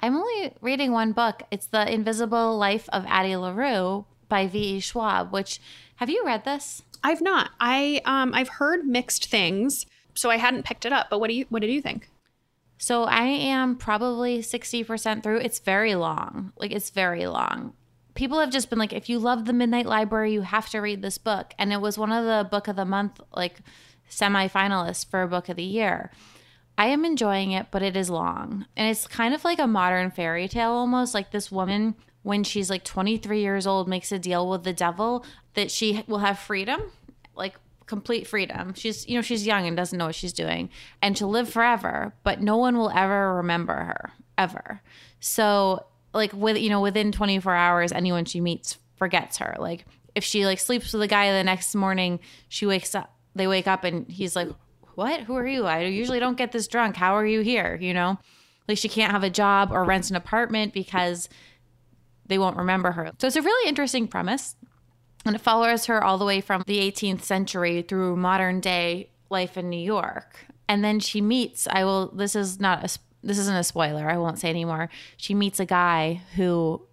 [0.02, 1.44] I'm only reading one book.
[1.52, 4.80] It's The Invisible Life of Addie LaRue by V.E.
[4.80, 5.60] Schwab, which
[5.96, 6.82] have you read this?
[7.04, 7.50] I've not.
[7.60, 11.06] I um I've heard mixed things, so I hadn't picked it up.
[11.08, 12.10] But what do you what did you think?
[12.78, 15.38] So I am probably 60% through.
[15.38, 16.52] It's very long.
[16.56, 17.74] Like it's very long.
[18.14, 21.00] People have just been like if you love the Midnight Library, you have to read
[21.00, 21.54] this book.
[21.60, 23.60] And it was one of the book of the month like
[24.08, 26.10] semi-finalists for book of the year.
[26.78, 28.66] I am enjoying it, but it is long.
[28.76, 31.14] And it's kind of like a modern fairy tale almost.
[31.14, 35.24] Like this woman when she's like 23 years old makes a deal with the devil
[35.54, 36.80] that she will have freedom
[37.34, 37.54] like
[37.86, 40.70] complete freedom she's you know she's young and doesn't know what she's doing
[41.02, 44.80] and to live forever but no one will ever remember her ever
[45.20, 50.24] so like with you know within 24 hours anyone she meets forgets her like if
[50.24, 53.84] she like sleeps with a guy the next morning she wakes up they wake up
[53.84, 54.48] and he's like
[54.94, 57.94] what who are you i usually don't get this drunk how are you here you
[57.94, 58.18] know
[58.68, 61.28] like she can't have a job or rent an apartment because
[62.26, 63.12] they won't remember her.
[63.18, 64.56] So it's a really interesting premise.
[65.24, 69.56] And it follows her all the way from the 18th century through modern day life
[69.56, 70.46] in New York.
[70.68, 74.08] And then she meets, I will, this is not a, this isn't a spoiler.
[74.08, 74.88] I won't say anymore.
[75.16, 76.86] She meets a guy who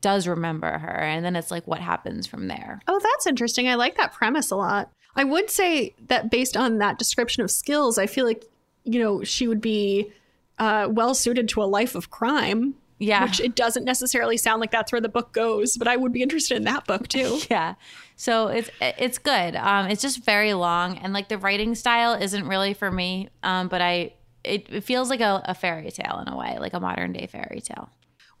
[0.00, 0.98] does remember her.
[1.00, 2.80] And then it's like, what happens from there?
[2.86, 3.68] Oh, that's interesting.
[3.68, 4.92] I like that premise a lot.
[5.16, 8.44] I would say that based on that description of skills, I feel like,
[8.84, 10.12] you know, she would be
[10.58, 12.74] uh, well suited to a life of crime.
[12.98, 13.24] Yeah.
[13.24, 16.22] Which it doesn't necessarily sound like that's where the book goes, but I would be
[16.22, 17.40] interested in that book too.
[17.50, 17.74] yeah.
[18.16, 19.56] So it's it's good.
[19.56, 23.28] Um, it's just very long and like the writing style isn't really for me.
[23.42, 24.12] Um, but I
[24.44, 27.26] it, it feels like a, a fairy tale in a way, like a modern day
[27.26, 27.90] fairy tale.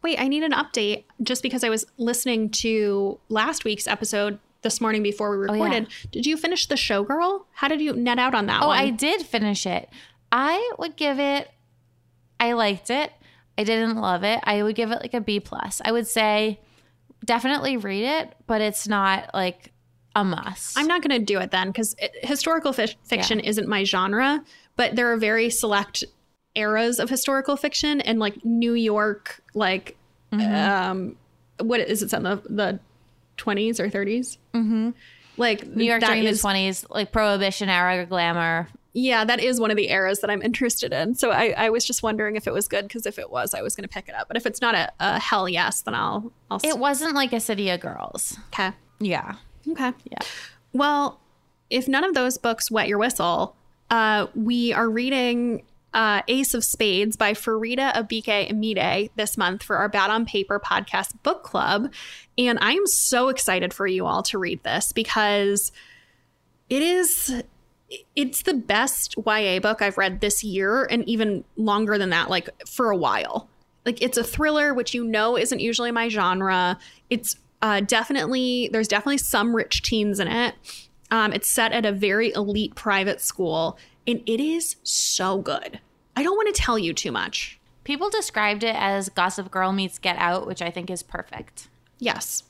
[0.02, 4.80] Wait, I need an update just because I was listening to last week's episode this
[4.80, 5.84] morning before we recorded.
[5.84, 6.08] Oh, yeah.
[6.10, 7.46] Did you finish the show, girl?
[7.52, 8.78] How did you net out on that oh, one?
[8.78, 9.88] I did finish it.
[10.32, 11.48] I would give it
[12.40, 13.12] I liked it.
[13.56, 14.40] I didn't love it.
[14.44, 15.80] I would give it like a B plus.
[15.84, 16.60] I would say
[17.24, 19.72] definitely read it, but it's not like
[20.14, 20.78] a must.
[20.78, 23.48] I'm not going to do it then because historical fi- fiction yeah.
[23.50, 24.44] isn't my genre,
[24.76, 26.04] but there are very select
[26.54, 29.96] eras of historical fiction and like New York, like,
[30.32, 30.54] mm-hmm.
[30.54, 31.16] um,
[31.60, 32.78] what is it, some of the
[33.36, 34.38] 20s or 30s?
[34.52, 34.90] Mm-hmm.
[35.36, 39.72] Like New York during is, the 20s, like Prohibition era glamour yeah, that is one
[39.72, 41.16] of the eras that I'm interested in.
[41.16, 43.60] So I, I was just wondering if it was good because if it was, I
[43.60, 44.28] was going to pick it up.
[44.28, 46.32] But if it's not a, a hell yes, then I'll.
[46.48, 46.60] I'll.
[46.62, 48.38] It wasn't like a City of Girls.
[48.48, 48.70] Okay.
[49.00, 49.34] Yeah.
[49.68, 49.92] Okay.
[50.10, 50.18] Yeah.
[50.72, 51.20] Well,
[51.70, 53.56] if none of those books wet your whistle,
[53.90, 55.64] uh, we are reading
[55.94, 61.12] uh, Ace of Spades by Faridah Abike-Iyimide this month for our Bad on Paper podcast
[61.22, 61.92] book club.
[62.36, 65.72] And I am so excited for you all to read this because
[66.68, 67.42] it is
[68.16, 72.50] it's the best YA book I've read this year and even longer than that, like
[72.66, 73.48] for a while.
[73.86, 76.78] Like it's a thriller, which you know isn't usually my genre.
[77.08, 80.54] It's uh, definitely, there's definitely some rich teens in it.
[81.10, 85.80] Um, it's set at a very elite private school and it is so good.
[86.16, 87.58] I don't want to tell you too much.
[87.84, 91.68] People described it as Gossip Girl meets Get Out, which I think is perfect.
[91.98, 92.44] Yes.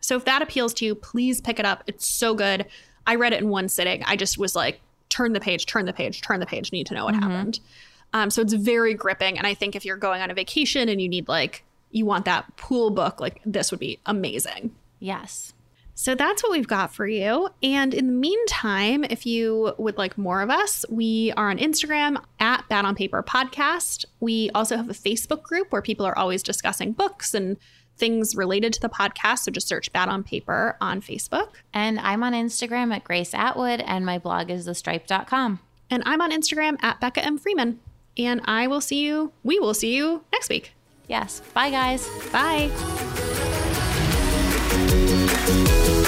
[0.00, 1.84] So if that appeals to you, please pick it up.
[1.86, 2.66] It's so good.
[3.06, 4.02] I read it in one sitting.
[4.04, 6.94] I just was like, turn the page, turn the page, turn the page, need to
[6.94, 7.30] know what mm-hmm.
[7.30, 7.60] happened.
[8.12, 9.38] Um, so it's very gripping.
[9.38, 12.24] And I think if you're going on a vacation and you need like, you want
[12.26, 14.74] that pool book, like this would be amazing.
[14.98, 15.54] Yes.
[15.94, 17.48] So that's what we've got for you.
[17.62, 22.22] And in the meantime, if you would like more of us, we are on Instagram
[22.40, 24.04] at Bad on Paper Podcast.
[24.20, 27.56] We also have a Facebook group where people are always discussing books and
[27.96, 29.40] things related to the podcast.
[29.40, 31.50] So just search Bad on Paper on Facebook.
[31.72, 35.60] And I'm on Instagram at Grace Atwood, and my blog is thestripe.com.
[35.90, 37.38] And I'm on Instagram at Becca M.
[37.38, 37.78] Freeman.
[38.16, 40.72] And I will see you, we will see you next week.
[41.08, 41.40] Yes.
[41.52, 42.08] Bye, guys.
[42.32, 42.70] Bye.
[45.46, 46.03] You.